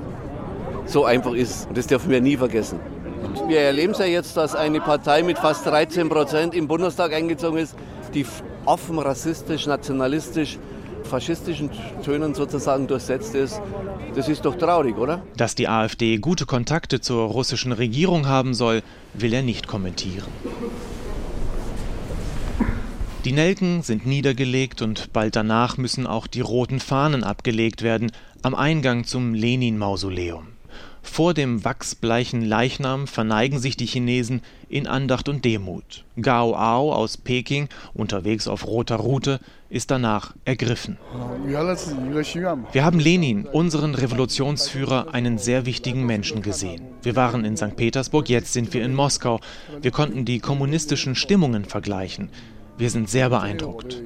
[0.87, 2.79] So einfach ist das dürfen wir nie vergessen.
[3.49, 7.59] Wir erleben es ja jetzt, dass eine Partei mit fast 13 Prozent im Bundestag eingezogen
[7.59, 7.75] ist,
[8.15, 8.25] die
[8.65, 10.59] offen rassistisch, nationalistisch,
[11.07, 11.71] faschistischen
[12.05, 13.61] Tönen sozusagen durchsetzt ist.
[14.15, 15.23] Das ist doch traurig, oder?
[15.37, 18.83] Dass die AfD gute Kontakte zur russischen Regierung haben soll,
[19.15, 20.29] will er nicht kommentieren.
[23.25, 28.55] Die Nelken sind niedergelegt und bald danach müssen auch die roten Fahnen abgelegt werden am
[28.55, 30.56] Eingang zum Lenin-Mausoleum.
[31.07, 36.05] Vor dem wachsbleichen Leichnam verneigen sich die Chinesen in Andacht und Demut.
[36.21, 39.41] Gao Ao aus Peking, unterwegs auf roter Route,
[39.71, 40.99] ist danach ergriffen.
[42.73, 46.83] Wir haben Lenin, unseren Revolutionsführer, einen sehr wichtigen Menschen gesehen.
[47.03, 47.77] Wir waren in St.
[47.77, 49.41] Petersburg, jetzt sind wir in Moskau.
[49.81, 52.31] Wir konnten die kommunistischen Stimmungen vergleichen.
[52.77, 54.03] Wir sind sehr beeindruckt.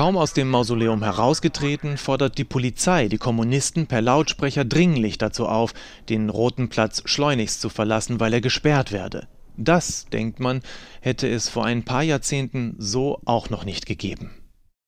[0.00, 5.74] Kaum aus dem Mausoleum herausgetreten, fordert die Polizei die Kommunisten per Lautsprecher dringlich dazu auf,
[6.08, 9.28] den Roten Platz schleunigst zu verlassen, weil er gesperrt werde.
[9.58, 10.62] Das, denkt man,
[11.02, 14.30] hätte es vor ein paar Jahrzehnten so auch noch nicht gegeben.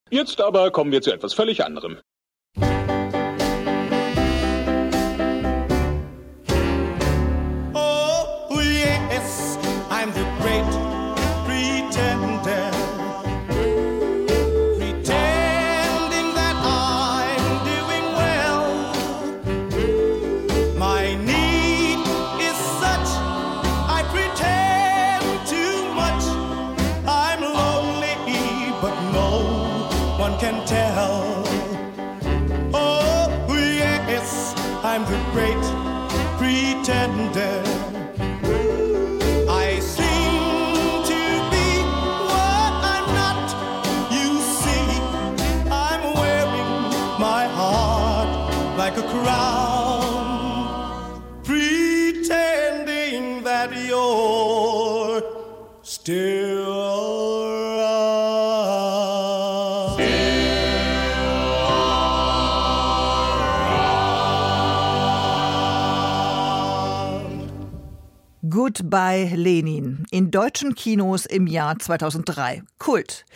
[0.09, 1.99] Jetzt aber kommen wir zu etwas völlig anderem.
[36.53, 38.02] Pretender.
[68.75, 72.63] Goodbye Lenin in deutschen Kinos im Jahr 2003.
[72.79, 73.27] Kult.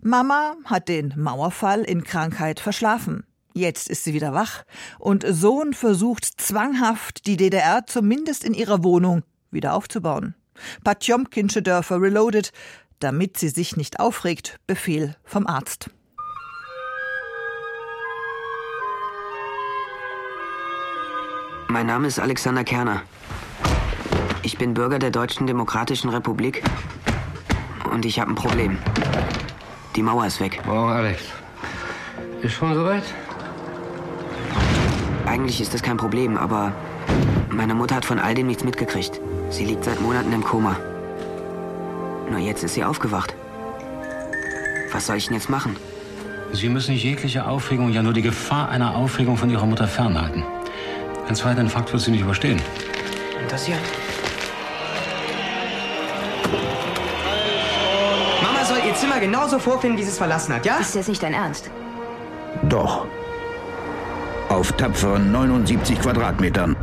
[0.00, 3.26] Mama hat den Mauerfall in Krankheit verschlafen.
[3.52, 4.64] Jetzt ist sie wieder wach
[4.98, 10.34] und Sohn versucht zwanghaft, die DDR zumindest in ihrer Wohnung wieder aufzubauen.
[10.82, 12.52] Patjomkinsche Dörfer reloaded,
[12.98, 15.90] damit sie sich nicht aufregt, Befehl vom Arzt.
[21.68, 23.02] Mein Name ist Alexander Kerner.
[24.46, 26.62] Ich bin Bürger der Deutschen Demokratischen Republik
[27.92, 28.78] und ich habe ein Problem.
[29.96, 30.64] Die Mauer ist weg.
[30.64, 31.20] Morgen, Alex.
[32.42, 33.02] Ist schon soweit?
[35.26, 36.72] Eigentlich ist das kein Problem, aber
[37.50, 39.20] meine Mutter hat von all dem nichts mitgekriegt.
[39.50, 40.76] Sie liegt seit Monaten im Koma.
[42.30, 43.34] Nur jetzt ist sie aufgewacht.
[44.92, 45.74] Was soll ich denn jetzt machen?
[46.52, 50.44] Sie müssen jegliche Aufregung, ja nur die Gefahr einer Aufregung von Ihrer Mutter fernhalten.
[51.26, 52.62] Ein zweiter Infarkt wird sie nicht überstehen.
[53.42, 53.78] Und das hier?
[58.42, 60.76] Mama soll ihr Zimmer genauso vorfinden, wie sie es verlassen hat, ja?
[60.78, 61.70] Ist jetzt nicht dein Ernst?
[62.64, 63.06] Doch.
[64.48, 66.76] Auf tapferen 79 Quadratmetern.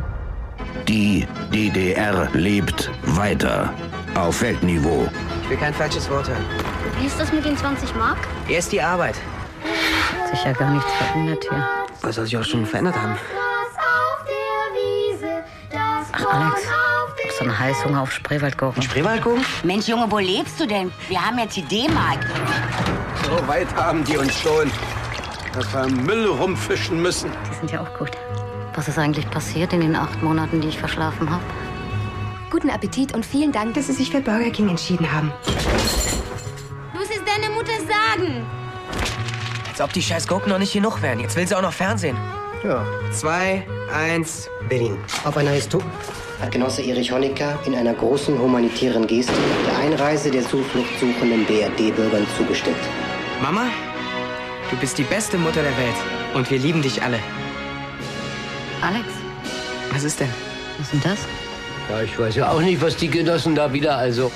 [0.88, 3.74] Die DDR lebt weiter.
[4.16, 5.08] Auf Weltniveau.
[5.44, 6.46] Ich will kein falsches Wort hören.
[7.00, 8.18] Wie ist das mit den 20 Mark?
[8.48, 9.16] Erst die Arbeit.
[10.22, 11.68] Hat sich ja gar nichts verändert hier.
[12.02, 13.18] Was soll sich auch schon verändert haben?
[16.12, 16.68] Ach, Alex,
[17.44, 18.82] du einen Heißhunger auf Spreewaldgurken.
[18.82, 19.46] Spreewaldgurken?
[19.64, 20.92] Mensch, Junge, wo lebst du denn?
[21.10, 22.20] Wir haben jetzt die D-Mark.
[23.24, 24.72] So weit haben die uns schon,
[25.54, 27.32] dass wir Müll rumfischen müssen.
[27.50, 28.12] Die sind ja auch gut.
[28.76, 31.44] Was ist eigentlich passiert in den acht Monaten, die ich verschlafen habe?
[32.50, 35.32] Guten Appetit und vielen Dank, dass Sie sich für Burger King entschieden haben.
[36.94, 38.46] Muss es deine Mutter sagen?
[39.70, 41.20] Als ob die scheiß Gurken noch nicht genug wären.
[41.20, 42.16] Jetzt will sie auch noch Fernsehen.
[42.64, 42.86] Ja.
[43.12, 44.98] Zwei, eins, Berlin.
[45.24, 45.86] Auf einer Historie
[46.44, 49.32] hat Genosse Erich Honecker in einer großen humanitären Geste
[49.66, 52.76] der Einreise der Zuflucht suchenden BRD-Bürgern zugestimmt.
[53.42, 53.68] Mama,
[54.70, 55.96] du bist die beste Mutter der Welt.
[56.34, 57.20] Und wir lieben dich alle.
[58.82, 59.06] Alex,
[59.94, 60.28] Was ist denn?
[60.78, 61.20] was ist denn das?
[61.90, 64.30] Ja, ich weiß ja auch nicht, was die Genossen da wieder also.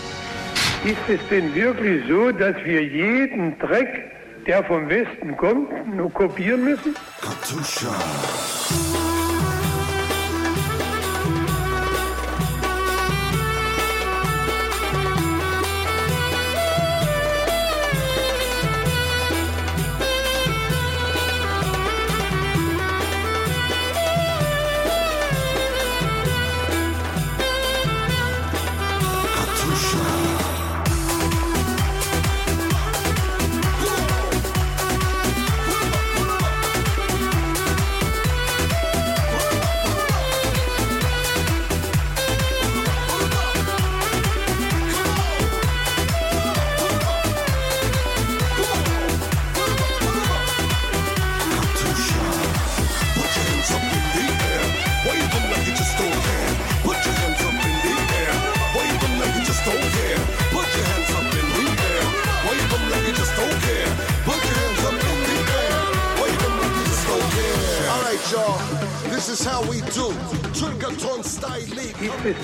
[0.85, 4.11] Ist es denn wirklich so, dass wir jeden Dreck,
[4.45, 6.95] der vom Westen kommt, nur kopieren müssen?
[7.19, 7.93] Katusha.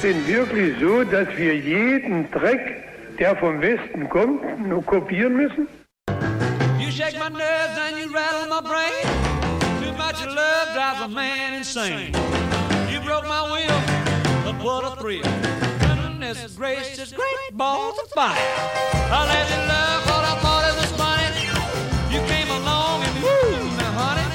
[0.04, 2.84] Denn wirklich so, dass wir jeden Dreck,
[3.18, 5.68] der vom Westen kommt, nur kopieren müssen?
[6.78, 9.08] You shake my nerves and you rattle my brain.
[9.82, 12.12] Too much love drives a man insane.
[12.92, 13.80] You broke my will,
[14.44, 15.24] but what a thrill.
[15.80, 18.36] Goodness gracious, great balls of fire.
[19.10, 21.30] I let you love what I thought it was funny.
[22.14, 24.28] You came along and woo, now honey,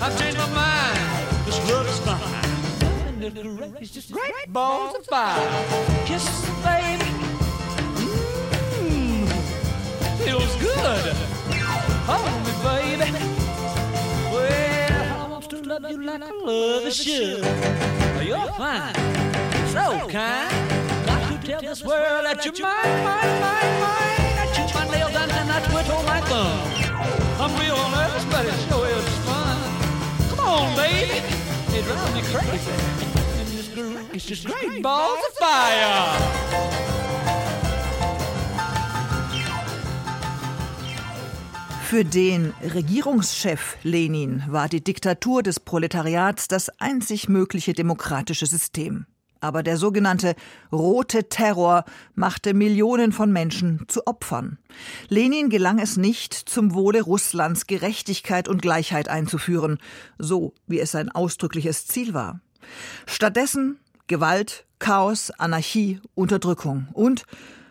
[0.00, 1.46] I've changed my mind.
[1.46, 2.43] This love is fine.
[3.24, 5.40] Goodness gracious, great balls of fire.
[6.04, 7.08] Kiss Kisses, baby.
[8.84, 9.26] Mmm,
[10.18, 11.16] feels good.
[12.04, 13.10] Hold me, baby.
[14.30, 17.38] Well, I want to love you like I love should.
[18.26, 18.94] You're fine,
[19.72, 20.52] so kind.
[21.06, 24.36] Got to tell this world that you're mine, mine, mine, mine.
[24.36, 26.60] I chew my nails and I twiddle my thumb.
[27.40, 29.56] I'm real nervous, but it sure is fun.
[30.28, 31.43] Come on, baby.
[31.76, 32.70] It drives me crazy.
[33.40, 34.08] And this groove
[34.44, 36.64] great balls of fire.
[41.84, 49.06] Für den Regierungschef Lenin war die Diktatur des Proletariats das einzig mögliche demokratische System.
[49.44, 50.36] Aber der sogenannte
[50.72, 54.56] rote Terror machte Millionen von Menschen zu Opfern.
[55.10, 59.80] Lenin gelang es nicht, zum Wohle Russlands Gerechtigkeit und Gleichheit einzuführen,
[60.18, 62.40] so wie es sein ausdrückliches Ziel war.
[63.04, 67.24] Stattdessen Gewalt, Chaos, Anarchie, Unterdrückung und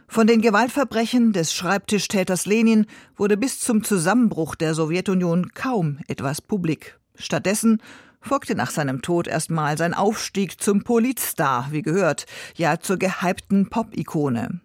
[0.08, 2.86] von den Gewaltverbrechen des Schreibtischtäters Lenin
[3.18, 7.00] wurde bis zum Zusammenbruch der Sowjetunion kaum etwas publik.
[7.16, 7.82] Stattdessen
[8.24, 14.62] folgte nach seinem Tod erstmal sein Aufstieg zum Politstar, wie gehört, ja zur gehypten Pop-Ikone.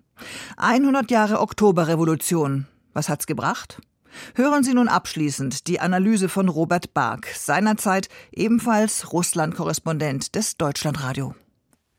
[0.57, 2.66] 100 Jahre Oktoberrevolution.
[2.92, 3.81] Was hat's gebracht?
[4.35, 11.35] Hören Sie nun abschließend die Analyse von Robert Bark, seinerzeit ebenfalls Russland-Korrespondent des Deutschlandradio.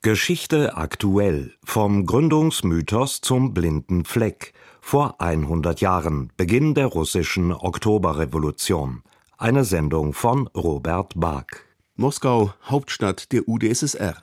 [0.02, 9.04] Geschichte aktuell vom Gründungsmythos zum blinden Fleck vor 100 Jahren Beginn der russischen Oktoberrevolution
[9.40, 11.66] eine Sendung von Robert Bark.
[11.96, 14.22] Moskau Hauptstadt der UdSSR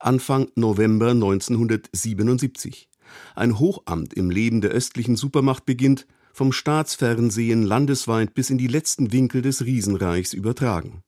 [0.00, 2.88] Anfang November 1977
[3.36, 9.12] ein Hochamt im Leben der östlichen Supermacht beginnt vom Staatsfernsehen landesweit bis in die letzten
[9.12, 11.04] Winkel des Riesenreichs übertragen.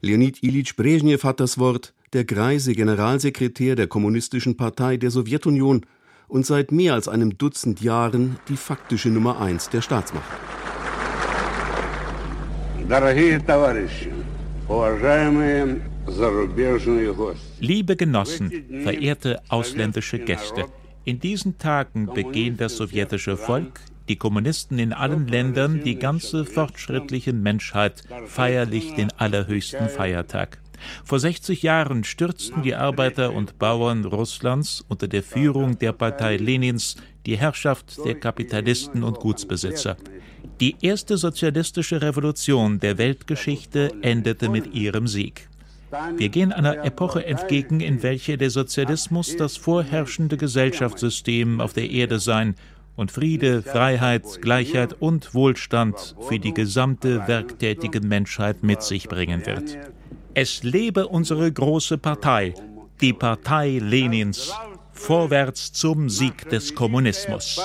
[0.00, 5.84] Leonid Ilyich Brezhnev hat das Wort der greise Generalsekretär der Kommunistischen Partei der Sowjetunion
[6.26, 10.57] und seit mehr als einem Dutzend Jahren die faktische Nummer eins der Staatsmacht.
[17.60, 18.50] Liebe Genossen,
[18.82, 20.64] verehrte ausländische Gäste,
[21.04, 27.34] in diesen Tagen begehen das sowjetische Volk, die Kommunisten in allen Ländern, die ganze fortschrittliche
[27.34, 30.58] Menschheit feierlich den allerhöchsten Feiertag.
[31.04, 36.96] Vor 60 Jahren stürzten die Arbeiter und Bauern Russlands unter der Führung der Partei Lenins
[37.26, 39.98] die Herrschaft der Kapitalisten und Gutsbesitzer.
[40.59, 45.49] Die erste sozialistische Revolution der Weltgeschichte endete mit ihrem Sieg.
[46.17, 52.19] Wir gehen einer Epoche entgegen, in welcher der Sozialismus das vorherrschende Gesellschaftssystem auf der Erde
[52.19, 52.55] sein
[52.95, 59.77] und Friede, Freiheit, Gleichheit und Wohlstand für die gesamte werktätige Menschheit mit sich bringen wird.
[60.33, 62.53] Es lebe unsere große Partei,
[63.01, 64.53] die Partei Lenins,
[64.93, 67.61] vorwärts zum Sieg des Kommunismus.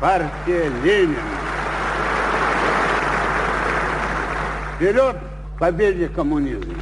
[0.00, 1.53] Партия Ленина.
[4.76, 5.16] Вперед
[5.56, 6.74] к победе коммунизма!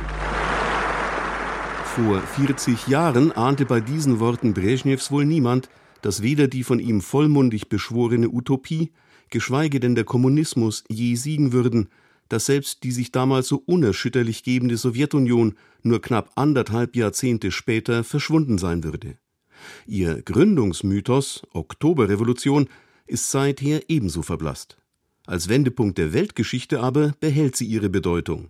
[1.95, 5.69] Vor 40 Jahren ahnte bei diesen Worten Brezhnevs wohl niemand,
[6.01, 8.93] dass weder die von ihm vollmundig beschworene Utopie,
[9.31, 11.89] geschweige denn der Kommunismus je siegen würden,
[12.29, 18.59] dass selbst die sich damals so unerschütterlich gebende Sowjetunion nur knapp anderthalb Jahrzehnte später verschwunden
[18.59, 19.19] sein würde.
[19.87, 22.69] Ihr Gründungsmythos Oktoberrevolution
[23.07, 24.79] ist seither ebenso verblasst.
[25.26, 28.50] Als Wendepunkt der Weltgeschichte aber behält sie ihre Bedeutung.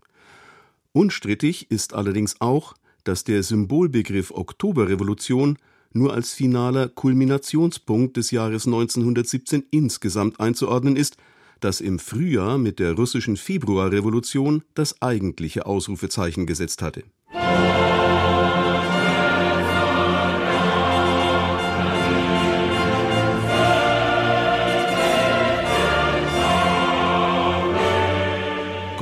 [0.91, 5.57] Unstrittig ist allerdings auch, dass der Symbolbegriff Oktoberrevolution
[5.91, 11.17] nur als finaler Kulminationspunkt des Jahres 1917 insgesamt einzuordnen ist,
[11.59, 17.03] das im Frühjahr mit der russischen Februarrevolution das eigentliche Ausrufezeichen gesetzt hatte.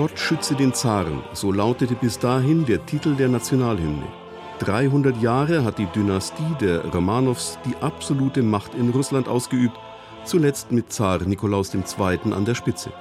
[0.01, 4.07] Gott schütze den Zaren, so lautete bis dahin der Titel der Nationalhymne.
[4.57, 9.77] 300 Jahre hat die Dynastie der Romanows die absolute Macht in Russland ausgeübt,
[10.23, 12.33] zuletzt mit Zar Nikolaus II.
[12.33, 12.91] an der Spitze.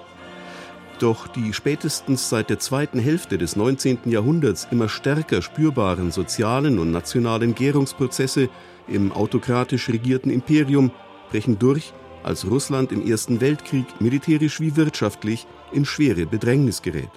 [0.98, 4.00] Doch die spätestens seit der zweiten Hälfte des 19.
[4.04, 8.50] Jahrhunderts immer stärker spürbaren sozialen und nationalen Gärungsprozesse
[8.88, 10.90] im autokratisch regierten Imperium
[11.30, 17.10] brechen durch, als Russland im Ersten Weltkrieg militärisch wie wirtschaftlich in schwere Bedrängnis gerät.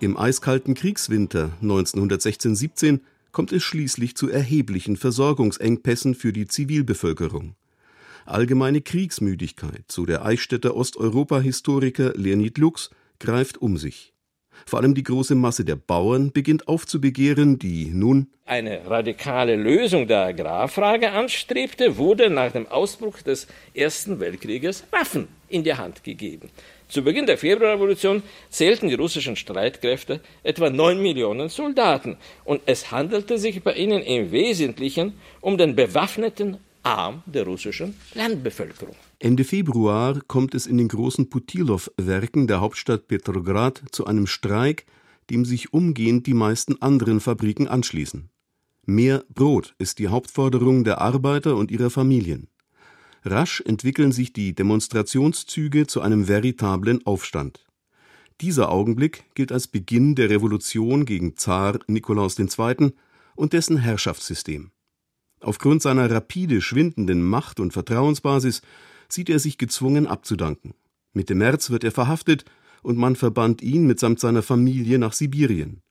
[0.00, 3.00] Im eiskalten Kriegswinter 1916-17
[3.30, 7.54] kommt es schließlich zu erheblichen Versorgungsengpässen für die Zivilbevölkerung.
[8.26, 14.11] Allgemeine Kriegsmüdigkeit, so der Eichstätter Osteuropa-Historiker Leonid Lux, greift um sich.
[14.66, 20.26] Vor allem die große Masse der Bauern beginnt aufzubegehren, die nun eine radikale Lösung der
[20.26, 26.50] Agrarfrage anstrebte, wurde nach dem Ausbruch des Ersten Weltkrieges Waffen in die Hand gegeben.
[26.88, 33.38] Zu Beginn der Februarrevolution zählten die russischen Streitkräfte etwa neun Millionen Soldaten und es handelte
[33.38, 38.96] sich bei ihnen im Wesentlichen um den bewaffneten Arm der russischen Landbevölkerung.
[39.24, 44.84] Ende Februar kommt es in den großen Putilow-Werken der Hauptstadt Petrograd zu einem Streik,
[45.30, 48.30] dem sich umgehend die meisten anderen Fabriken anschließen.
[48.84, 52.48] Mehr Brot ist die Hauptforderung der Arbeiter und ihrer Familien.
[53.22, 57.64] Rasch entwickeln sich die Demonstrationszüge zu einem veritablen Aufstand.
[58.40, 62.90] Dieser Augenblick gilt als Beginn der Revolution gegen Zar Nikolaus II.
[63.36, 64.72] und dessen Herrschaftssystem.
[65.38, 68.62] Aufgrund seiner rapide schwindenden Macht und Vertrauensbasis
[69.12, 70.74] sieht er sich gezwungen abzudanken.
[71.12, 72.44] Mitte März wird er verhaftet
[72.82, 75.82] und man verbannt ihn mitsamt seiner Familie nach Sibirien.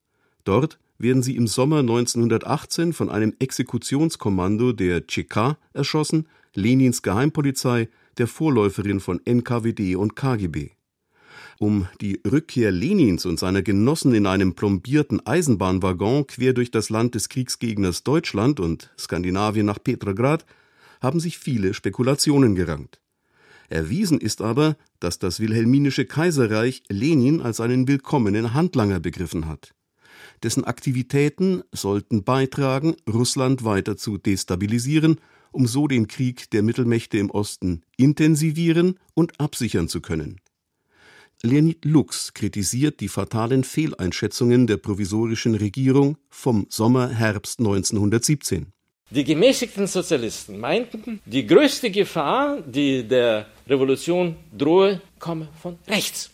[0.44, 8.28] Dort werden sie im Sommer 1918 von einem Exekutionskommando der CK erschossen, Lenins Geheimpolizei, der
[8.28, 10.72] Vorläuferin von NKWD und KGB.
[11.60, 17.16] Um die Rückkehr Lenins und seiner Genossen in einem plombierten Eisenbahnwaggon quer durch das Land
[17.16, 20.46] des Kriegsgegners Deutschland und Skandinavien nach Petrograd
[21.02, 23.01] haben sich viele Spekulationen gerankt.
[23.72, 29.74] Erwiesen ist aber, dass das wilhelminische Kaiserreich Lenin als einen willkommenen Handlanger begriffen hat.
[30.44, 37.32] Dessen Aktivitäten sollten beitragen, Russland weiter zu destabilisieren, um so den Krieg der Mittelmächte im
[37.32, 40.42] Osten intensivieren und absichern zu können.
[41.42, 48.74] Leonid Lux kritisiert die fatalen Fehleinschätzungen der provisorischen Regierung vom Sommer-Herbst 1917.
[49.12, 56.32] Die gemäßigten Sozialisten meinten, die größte Gefahr, die der Revolution drohe, komme von rechts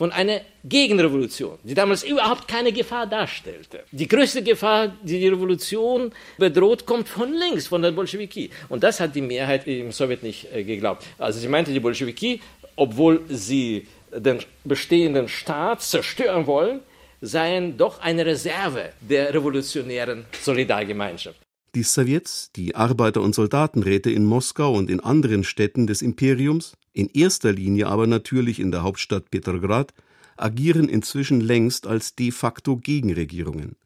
[0.00, 3.84] von einer Gegenrevolution, die damals überhaupt keine Gefahr darstellte.
[3.92, 8.48] Die größte Gefahr, die die Revolution bedroht, kommt von links, von der Bolschewiki.
[8.70, 11.04] Und das hat die Mehrheit im Sowjet nicht äh, geglaubt.
[11.18, 12.40] Also sie meinte, die Bolschewiki,
[12.76, 16.80] obwohl sie den bestehenden Staat zerstören wollen,
[17.20, 21.38] seien doch eine Reserve der revolutionären Solidargemeinschaft.
[21.76, 27.08] Die Sowjets, die Arbeiter- und Soldatenräte in Moskau und in anderen Städten des Imperiums, in
[27.08, 29.94] erster Linie aber natürlich in der Hauptstadt Petrograd,
[30.36, 33.76] agieren inzwischen längst als de facto Gegenregierungen.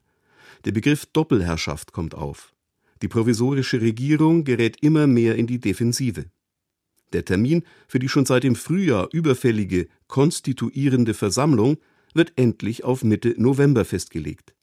[0.63, 2.53] Der Begriff Doppelherrschaft kommt auf.
[3.03, 6.25] Die provisorische Regierung gerät immer mehr in die Defensive.
[7.13, 11.77] Der Termin für die schon seit dem Frühjahr überfällige konstituierende Versammlung
[12.15, 14.55] wird endlich auf Mitte November festgelegt.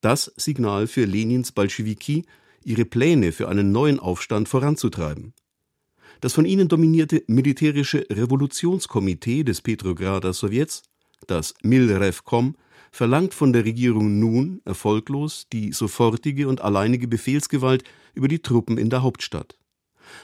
[0.00, 2.24] Das Signal für Lenins Bolschewiki,
[2.64, 5.34] ihre Pläne für einen neuen Aufstand voranzutreiben.
[6.20, 10.82] Das von ihnen dominierte militärische Revolutionskomitee des Petrograder Sowjets,
[11.26, 12.56] das Milrevkom,
[12.90, 17.84] verlangt von der Regierung nun erfolglos die sofortige und alleinige Befehlsgewalt
[18.14, 19.58] über die Truppen in der Hauptstadt.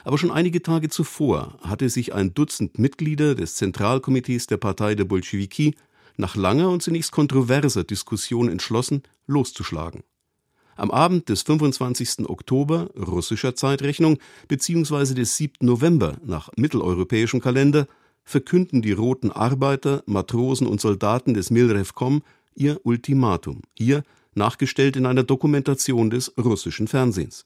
[0.03, 5.05] Aber schon einige Tage zuvor hatte sich ein Dutzend Mitglieder des Zentralkomitees der Partei der
[5.05, 5.75] Bolschewiki
[6.17, 10.03] nach langer und zunächst kontroverser Diskussion entschlossen, loszuschlagen.
[10.75, 12.29] Am Abend des 25.
[12.29, 14.17] Oktober russischer Zeitrechnung
[14.47, 15.13] bzw.
[15.13, 15.65] des 7.
[15.65, 17.87] November nach mitteleuropäischem Kalender
[18.23, 22.23] verkünden die roten Arbeiter, Matrosen und Soldaten des Milrevkom
[22.55, 24.03] ihr Ultimatum, hier
[24.33, 27.45] nachgestellt in einer Dokumentation des russischen Fernsehens.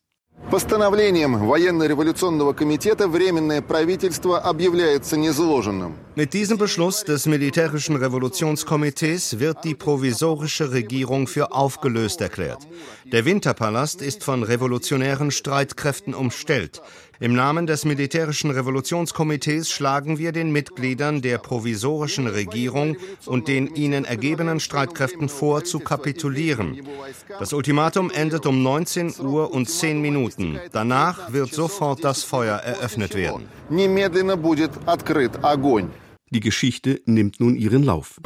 [0.51, 5.95] Постановлением Военно-революционного комитета Временное правительство объявляется незложенным.
[6.17, 12.67] Mit diesem Beschluss des militärischen Revolutionskomitees wird die provisorische Regierung für aufgelöst erklärt.
[13.05, 16.83] Der Winterpalast ist von revolutionären Streitkräften umstellt.
[17.22, 24.04] Im Namen des militärischen Revolutionskomitees schlagen wir den Mitgliedern der provisorischen Regierung und den ihnen
[24.04, 26.82] ergebenen Streitkräften vor, zu kapitulieren.
[27.40, 30.60] Das Ultimatum endet um 19 Uhr und 10 Minuten.
[30.74, 33.48] Danach wird sofort das Feuer eröffnet werden.
[36.32, 38.20] Die Geschichte nimmt nun ihren Lauf.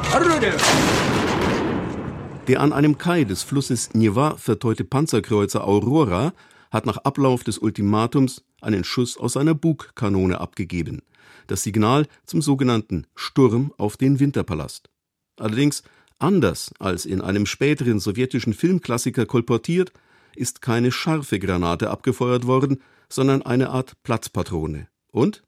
[2.48, 6.32] Der an einem Kai des Flusses Neva verteute Panzerkreuzer Aurora
[6.70, 11.02] hat nach Ablauf des Ultimatums einen Schuss aus seiner Bugkanone abgegeben.
[11.46, 14.88] Das Signal zum sogenannten Sturm auf den Winterpalast.
[15.36, 15.82] Allerdings,
[16.18, 19.92] anders als in einem späteren sowjetischen Filmklassiker kolportiert,
[20.36, 24.86] ist keine scharfe Granate abgefeuert worden, sondern eine Art Platzpatrone.
[25.10, 25.42] Und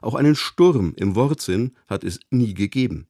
[0.00, 3.07] auch einen Sturm im Wortsinn hat es nie gegeben.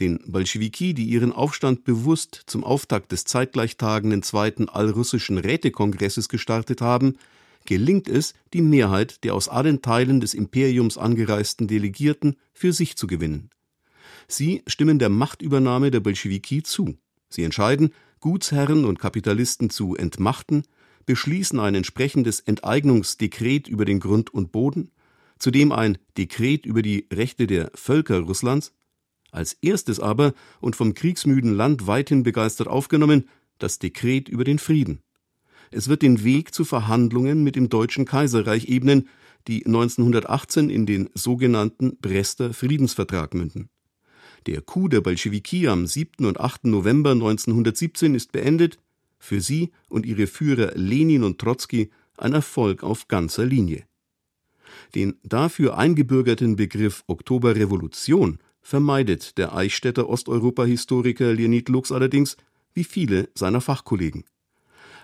[0.00, 6.80] Den Bolschewiki, die ihren Aufstand bewusst zum Auftakt des zeitgleich tagenden zweiten allrussischen Rätekongresses gestartet
[6.80, 7.16] haben,
[7.64, 13.06] gelingt es, die Mehrheit der aus allen Teilen des Imperiums angereisten Delegierten für sich zu
[13.06, 13.50] gewinnen.
[14.26, 16.96] Sie stimmen der Machtübernahme der Bolschewiki zu.
[17.28, 20.64] Sie entscheiden, Gutsherren und Kapitalisten zu entmachten,
[21.06, 24.90] beschließen ein entsprechendes Enteignungsdekret über den Grund und Boden,
[25.38, 28.72] zudem ein Dekret über die Rechte der Völker Russlands,
[29.34, 33.28] als erstes aber und vom kriegsmüden Land weithin begeistert aufgenommen,
[33.58, 35.00] das Dekret über den Frieden.
[35.70, 39.08] Es wird den Weg zu Verhandlungen mit dem Deutschen Kaiserreich ebnen,
[39.48, 43.68] die 1918 in den sogenannten Brester Friedensvertrag münden.
[44.46, 46.26] Der Coup der Bolschewiki am 7.
[46.26, 46.66] und 8.
[46.66, 48.78] November 1917 ist beendet,
[49.18, 53.84] für sie und ihre Führer Lenin und Trotzki ein Erfolg auf ganzer Linie.
[54.94, 62.36] Den dafür eingebürgerten Begriff Oktoberrevolution vermeidet der Eichstätter Osteuropa-Historiker Leonid Lux allerdings,
[62.72, 64.24] wie viele seiner Fachkollegen.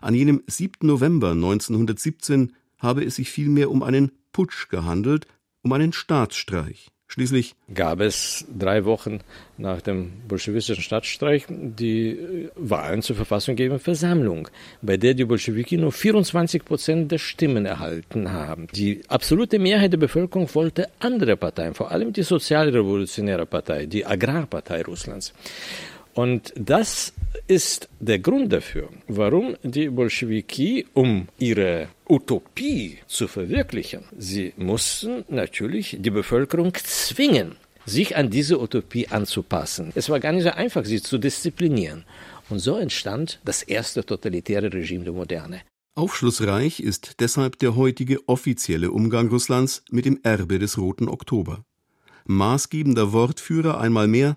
[0.01, 0.87] An jenem 7.
[0.87, 5.27] November 1917 habe es sich vielmehr um einen Putsch gehandelt,
[5.63, 6.91] um einen Staatsstreich.
[7.13, 9.19] Schließlich gab es drei Wochen
[9.59, 14.47] nach dem bolschewistischen Staatsstreich die äh, Wahlen zur verfassunggebenden Versammlung,
[14.81, 18.69] bei der die Bolschewiki nur 24 Prozent der Stimmen erhalten haben.
[18.73, 24.83] Die absolute Mehrheit der Bevölkerung wollte andere Parteien, vor allem die Sozialrevolutionäre Partei, die Agrarpartei
[24.83, 25.35] Russlands.
[26.21, 27.15] Und das
[27.47, 35.97] ist der Grund dafür, warum die Bolschewiki, um ihre Utopie zu verwirklichen, sie mussten natürlich
[35.99, 37.57] die Bevölkerung zwingen,
[37.87, 39.93] sich an diese Utopie anzupassen.
[39.95, 42.05] Es war gar nicht so einfach, sie zu disziplinieren.
[42.51, 45.63] Und so entstand das erste totalitäre Regime der Moderne.
[45.95, 51.65] Aufschlussreich ist deshalb der heutige offizielle Umgang Russlands mit dem Erbe des Roten Oktober.
[52.27, 54.37] Maßgebender Wortführer einmal mehr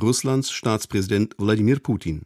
[0.00, 2.22] Russlands Staatspräsident Wladimir Putin.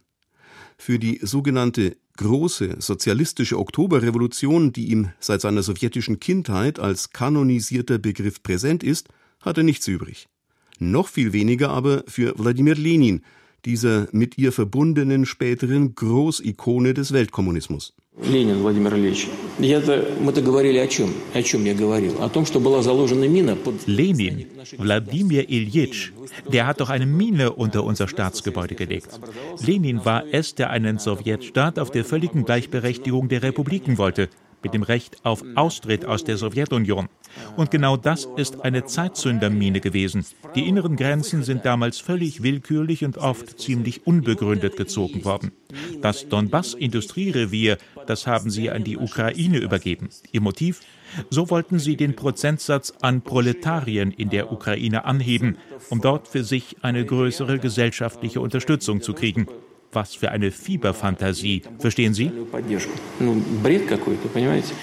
[0.77, 8.43] Für die sogenannte große sozialistische Oktoberrevolution, die ihm seit seiner sowjetischen Kindheit als kanonisierter Begriff
[8.43, 9.09] präsent ist,
[9.41, 10.27] hat er nichts übrig.
[10.79, 13.23] Noch viel weniger aber für Wladimir Lenin,
[13.65, 17.93] dieser mit ihr verbundenen späteren Großikone des Weltkommunismus.
[18.24, 19.26] Ленин Владимир Ильич.
[19.58, 21.12] Мы-то говорили о чем?
[21.34, 22.22] О чем я говорил?
[22.22, 23.74] О том, что была заложена мина под...
[23.86, 24.46] Lenin,
[24.78, 26.12] Wladimir Ilyich,
[26.50, 29.20] der hat doch eine Mine unter unser Staatsgebäude gelegt.
[29.60, 34.28] Lenin war es, der einen Sowjetstaat auf der völligen Gleichberechtigung der Republiken wollte.
[34.63, 37.09] mit dem Recht auf Austritt aus der Sowjetunion.
[37.55, 40.25] Und genau das ist eine Zeitzündermine gewesen.
[40.55, 45.51] Die inneren Grenzen sind damals völlig willkürlich und oft ziemlich unbegründet gezogen worden.
[46.01, 50.09] Das Donbass-Industrierevier, das haben sie an die Ukraine übergeben.
[50.31, 50.81] Ihr Motiv?
[51.29, 55.57] So wollten sie den Prozentsatz an Proletarien in der Ukraine anheben,
[55.89, 59.47] um dort für sich eine größere gesellschaftliche Unterstützung zu kriegen.
[59.91, 62.31] Was für eine Fieberfantasie, verstehen Sie?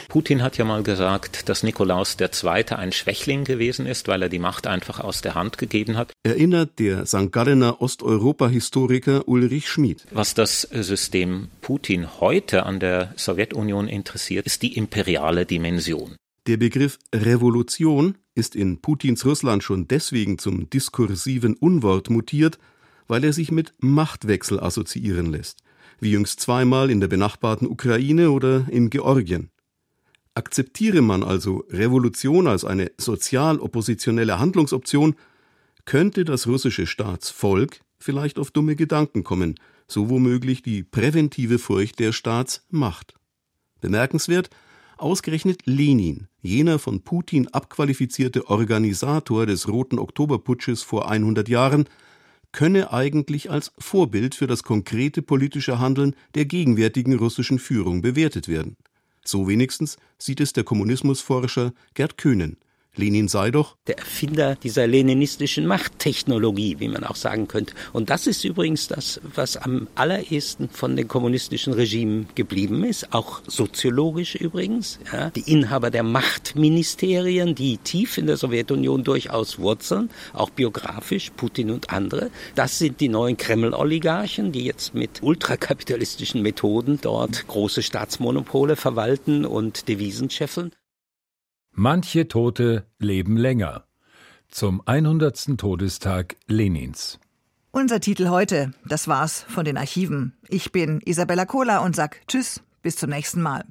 [0.09, 2.64] Putin hat ja mal gesagt, dass Nikolaus II.
[2.70, 6.12] ein Schwächling gewesen ist, weil er die Macht einfach aus der Hand gegeben hat.
[6.24, 7.30] Erinnert der St.
[7.30, 10.07] Gallener Osteuropa-Historiker Ulrich Schmid.
[10.11, 16.16] Was das System Putin heute an der Sowjetunion interessiert, ist die imperiale Dimension.
[16.48, 22.59] Der Begriff Revolution ist in Putins Russland schon deswegen zum diskursiven Unwort mutiert,
[23.07, 25.62] weil er sich mit Machtwechsel assoziieren lässt,
[26.00, 29.50] wie jüngst zweimal in der benachbarten Ukraine oder in Georgien.
[30.34, 35.14] Akzeptiere man also Revolution als eine sozial-oppositionelle Handlungsoption,
[35.86, 39.54] könnte das russische Staatsvolk vielleicht auf dumme Gedanken kommen,
[39.88, 43.14] so womöglich die präventive Furcht der Staatsmacht.
[43.80, 44.50] Bemerkenswert,
[44.98, 51.88] ausgerechnet Lenin, jener von Putin abqualifizierte Organisator des Roten Oktoberputsches vor 100 Jahren,
[52.57, 58.78] könne eigentlich als Vorbild für das konkrete politische Handeln der gegenwärtigen russischen Führung bewertet werden.
[59.22, 62.57] So wenigstens sieht es der Kommunismusforscher Gerd Köhnen
[62.97, 67.74] Lenin sei doch der Erfinder dieser leninistischen Machttechnologie, wie man auch sagen könnte.
[67.92, 73.42] Und das ist übrigens das, was am allerersten von den kommunistischen Regimen geblieben ist, auch
[73.47, 74.99] soziologisch übrigens.
[75.12, 75.30] Ja.
[75.30, 81.90] Die Inhaber der Machtministerien, die tief in der Sowjetunion durchaus wurzeln, auch biografisch, Putin und
[81.90, 89.44] andere, das sind die neuen Kreml-Oligarchen, die jetzt mit ultrakapitalistischen Methoden dort große Staatsmonopole verwalten
[89.44, 90.72] und Devisen scheffeln.
[91.79, 93.85] Manche Tote leben länger.
[94.49, 95.59] Zum 100.
[95.59, 97.20] Todestag Lenins.
[97.70, 100.39] Unser Titel heute, das war's von den Archiven.
[100.49, 103.66] Ich bin Isabella Kohler und sag Tschüss, bis zum nächsten Mal.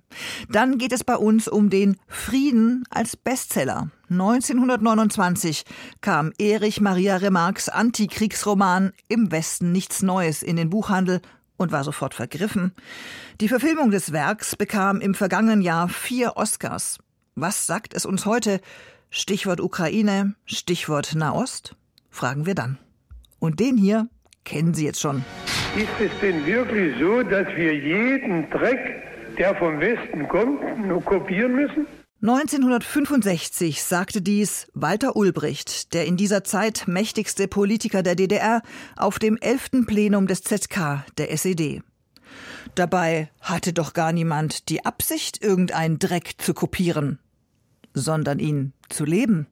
[0.52, 3.90] Dann geht es bei uns um den Frieden als Bestseller.
[4.12, 5.64] 1929
[6.02, 11.22] kam Erich Maria Remarques Antikriegsroman Im Westen nichts Neues in den Buchhandel
[11.58, 12.72] und war sofort vergriffen.
[13.42, 17.00] Die Verfilmung des Werks bekam im vergangenen Jahr vier Oscars.
[17.38, 18.62] Was sagt es uns heute?
[19.10, 21.76] Stichwort Ukraine, Stichwort Nahost?
[22.10, 22.78] Fragen wir dann.
[23.40, 24.08] Und den hier
[24.46, 25.26] kennen Sie jetzt schon.
[25.76, 31.56] Ist es denn wirklich so, dass wir jeden Dreck, der vom Westen kommt, nur kopieren
[31.56, 31.88] müssen?
[32.22, 38.62] 1965 sagte dies Walter Ulbricht, der in dieser Zeit mächtigste Politiker der DDR,
[38.96, 39.86] auf dem 11.
[39.86, 41.82] Plenum des ZK der SED.
[42.76, 47.20] Dabei hatte doch gar niemand die Absicht, irgendeinen Dreck zu kopieren
[47.96, 49.48] sondern ihn zu leben.